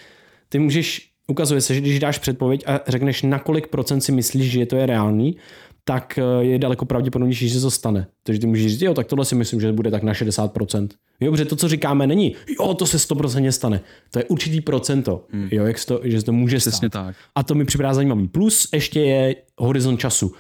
[0.49, 4.51] ty můžeš ukazuje se, že když dáš předpověď a řekneš, na kolik procent si myslíš,
[4.51, 5.37] že to je reálný,
[5.85, 8.07] tak eh, je daleko pravděpodobnější, že se to stane.
[8.23, 10.89] Takže ty můžeš říct, jo, tak tohle si myslím, že bude tak na 60%.
[11.21, 13.81] Jo, protože to, co říkáme, není, jo, to se 100% stane.
[14.11, 15.49] To je určitý procento, hmm.
[15.53, 17.07] jo, jak to, že to může Přesně stát.
[17.07, 17.17] tak.
[17.35, 18.29] A to mi připadá zajímavý.
[18.29, 20.33] Plus ještě je horizont času.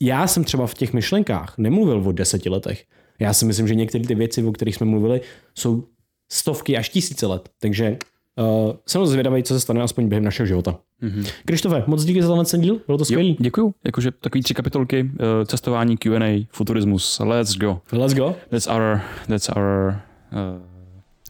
[0.00, 2.84] Já jsem třeba v těch myšlenkách nemluvil o deseti letech.
[3.18, 5.20] Já si myslím, že některé ty věci, o kterých jsme mluvili,
[5.58, 5.84] jsou
[6.32, 7.48] stovky až tisíce let.
[7.58, 7.96] Takže
[8.40, 10.78] Uh, jsem zvědavý, co se stane aspoň během našeho života.
[11.02, 11.30] Mm-hmm.
[11.44, 13.36] Krištofe, moc díky za ten díl, bylo to skvělý.
[13.40, 13.74] děkuju.
[13.84, 15.08] Jakože takový tři kapitolky, uh,
[15.44, 17.20] cestování, Q&A, futurismus.
[17.24, 17.80] Let's go.
[17.92, 18.34] Let's go.
[18.50, 19.94] That's our, that's our
[20.32, 20.70] uh,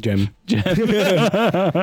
[0.07, 0.27] Jam.
[0.51, 0.63] Jam.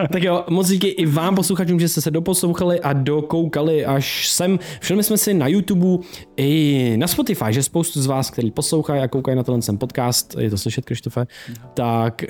[0.11, 4.59] tak jo, moc díky i vám posluchačům, že jste se doposlouchali a dokoukali až sem.
[4.79, 6.05] Všimli jsme si na YouTube
[6.37, 10.49] i na Spotify, že spoustu z vás, který poslouchají a koukají na tenhle podcast, je
[10.49, 11.27] to slyšet, Krištofe,
[11.73, 12.23] tak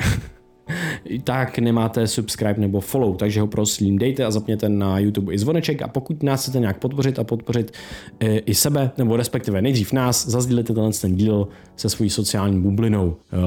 [1.24, 5.82] tak nemáte subscribe nebo follow, takže ho prosím dejte a zapněte na YouTube i zvoneček
[5.82, 7.74] a pokud nás chcete nějak podpořit a podpořit
[8.20, 13.16] e, i sebe, nebo respektive nejdřív nás, zazdílete tenhle ten díl se svojí sociální bublinou.
[13.34, 13.38] E,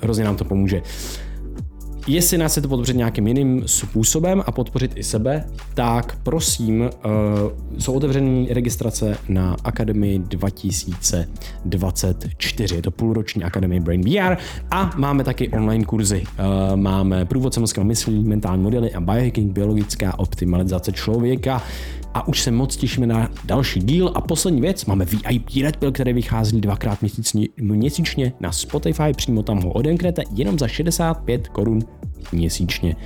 [0.00, 0.82] hrozně nám to pomůže.
[2.08, 5.44] Jestli nás chcete podpořit nějakým jiným způsobem a podpořit i sebe,
[5.74, 6.88] tak prosím, uh,
[7.78, 12.74] jsou otevřené registrace na Akademii 2024.
[12.74, 14.36] Je to půlroční Akademie Brain VR
[14.70, 16.22] a máme taky online kurzy.
[16.22, 16.26] Uh,
[16.76, 21.62] máme průvodce mozkem myslí, mentální modely a biohacking, biologická optimalizace člověka
[22.18, 24.12] a už se moc těšíme na další díl.
[24.14, 29.42] A poslední věc, máme VIP Red Pill, který vychází dvakrát měsíčně, měsíčně na Spotify, přímo
[29.42, 31.80] tam ho odenknete jenom za 65 korun
[32.32, 32.96] měsíčně.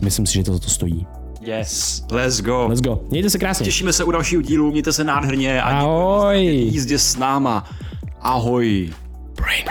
[0.00, 1.06] Myslím si, že to za to stojí.
[1.40, 2.66] Yes, let's go.
[2.68, 3.00] Let's go.
[3.10, 3.64] Mějte se krásně.
[3.64, 6.44] Těšíme se u dalšího dílu, mějte se nádherně a Ahoj.
[6.44, 7.64] jízdě s náma.
[8.20, 8.90] Ahoj.
[9.36, 9.64] Brain